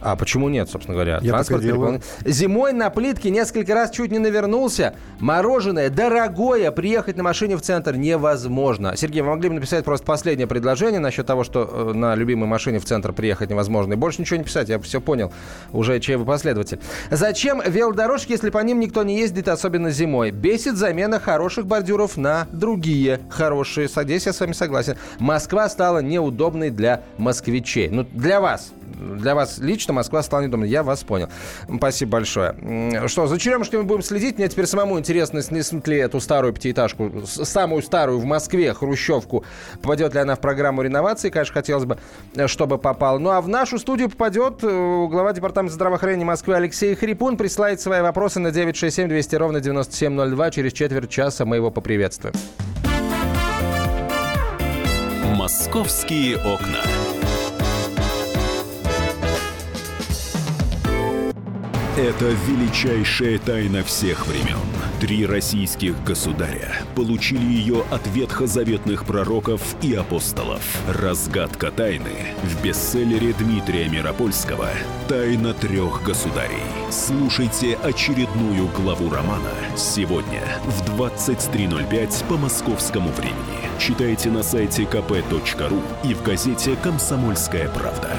А 0.00 0.16
почему 0.16 0.48
нет, 0.48 0.70
собственно 0.70 0.94
говоря? 0.94 1.18
Я 1.22 1.32
Транспорт 1.32 1.62
переполнен. 1.62 2.02
Зимой 2.24 2.72
на 2.72 2.90
плитке 2.90 3.30
несколько 3.30 3.74
раз 3.74 3.90
чуть 3.90 4.10
не 4.12 4.18
навернулся. 4.18 4.94
Мороженое 5.18 5.90
дорогое. 5.90 6.70
Приехать 6.70 7.16
на 7.16 7.22
машине 7.22 7.56
в 7.56 7.62
центр 7.62 7.96
невозможно. 7.96 8.96
Сергей, 8.96 9.22
вы 9.22 9.30
могли 9.30 9.48
бы 9.48 9.56
написать 9.56 9.84
просто 9.84 10.06
последнее 10.06 10.46
предложение 10.46 11.00
насчет 11.00 11.26
того, 11.26 11.42
что 11.42 11.68
э, 11.70 11.92
на 11.94 12.14
любимой 12.14 12.48
машине 12.48 12.78
в 12.78 12.84
центр 12.84 13.12
приехать 13.12 13.50
невозможно. 13.50 13.94
И 13.94 13.96
больше 13.96 14.20
ничего 14.20 14.38
не 14.38 14.44
писать, 14.44 14.68
я 14.68 14.78
все 14.78 15.00
понял. 15.00 15.32
Уже 15.72 15.98
чей 16.00 16.16
вы 16.16 16.24
последователь. 16.24 16.80
Зачем 17.10 17.60
велодорожки, 17.64 18.32
если 18.32 18.50
по 18.50 18.58
ним 18.58 18.80
никто 18.80 19.02
не 19.02 19.18
ездит, 19.18 19.48
особенно 19.48 19.90
зимой? 19.90 20.30
Бесит 20.30 20.76
замена 20.76 21.18
хороших 21.18 21.66
бордюров 21.66 22.16
на 22.16 22.46
другие 22.52 23.20
хорошие. 23.30 23.88
Здесь 23.88 24.26
я 24.26 24.32
с 24.32 24.40
вами 24.40 24.52
согласен. 24.52 24.96
Москва 25.18 25.68
стала 25.68 25.98
неудобной 25.98 26.70
для 26.70 27.02
москвичей. 27.18 27.88
Ну, 27.88 28.06
для 28.12 28.40
вас. 28.40 28.72
Для 28.98 29.34
вас 29.34 29.58
лично 29.58 29.92
Москва 29.92 30.22
стала 30.22 30.42
неудобной. 30.42 30.68
Я 30.68 30.82
вас 30.82 31.04
понял. 31.04 31.28
Спасибо 31.76 32.12
большое. 32.12 32.54
Что, 33.06 33.26
за 33.26 33.38
черемушками 33.38 33.82
будем 33.82 34.02
следить? 34.02 34.38
Мне 34.38 34.48
теперь 34.48 34.66
самому 34.66 34.98
интересно, 34.98 35.42
снесут 35.42 35.86
ли 35.88 35.98
эту 35.98 36.20
старую 36.20 36.52
пятиэтажку, 36.52 37.22
самую 37.26 37.82
старую 37.82 38.18
в 38.18 38.24
Москве, 38.24 38.74
Хрущевку. 38.74 39.44
Попадет 39.82 40.14
ли 40.14 40.20
она 40.20 40.34
в 40.34 40.40
программу 40.40 40.82
реновации? 40.82 41.30
Конечно, 41.30 41.54
хотелось 41.54 41.84
бы, 41.84 41.98
э, 42.34 42.46
чтобы 42.46 42.78
попал. 42.78 43.18
Ну, 43.18 43.30
а 43.30 43.40
в 43.40 43.48
нашу 43.48 43.78
студию 43.78 44.10
попадет 44.10 44.58
э, 44.62 45.06
глава 45.10 45.32
департамента 45.32 45.74
здравоохранения 45.74 46.24
Москвы 46.24 46.54
Алексей 46.54 46.94
Хрипун. 46.94 47.36
Присылает 47.36 47.80
свои 47.80 48.00
вопросы 48.00 48.40
на 48.40 48.50
967 48.50 49.08
200 49.08 49.36
ровно 49.36 49.60
9702. 49.60 50.50
Через 50.50 50.72
четверть 50.72 51.10
часа 51.10 51.44
мы 51.44 51.56
его 51.56 51.70
поприветствуем. 51.70 52.34
Московские 55.36 56.36
окна. 56.38 56.82
Это 61.98 62.26
величайшая 62.46 63.40
тайна 63.40 63.82
всех 63.82 64.28
времен. 64.28 64.60
Три 65.00 65.26
российских 65.26 66.00
государя 66.04 66.76
получили 66.94 67.42
ее 67.44 67.82
от 67.90 68.06
ветхозаветных 68.06 69.04
пророков 69.04 69.60
и 69.82 69.94
апостолов. 69.94 70.62
Разгадка 70.86 71.72
тайны 71.72 72.36
в 72.44 72.62
бестселлере 72.62 73.32
Дмитрия 73.32 73.88
Миропольского 73.88 74.68
«Тайна 75.08 75.52
трех 75.54 76.04
государей». 76.04 76.62
Слушайте 76.92 77.76
очередную 77.82 78.68
главу 78.68 79.10
романа 79.10 79.50
сегодня 79.76 80.44
в 80.66 81.00
23.05 81.00 82.28
по 82.28 82.36
московскому 82.36 83.10
времени. 83.10 83.68
Читайте 83.80 84.30
на 84.30 84.44
сайте 84.44 84.84
kp.ru 84.84 85.82
и 86.08 86.14
в 86.14 86.22
газете 86.22 86.76
«Комсомольская 86.80 87.68
правда». 87.70 88.16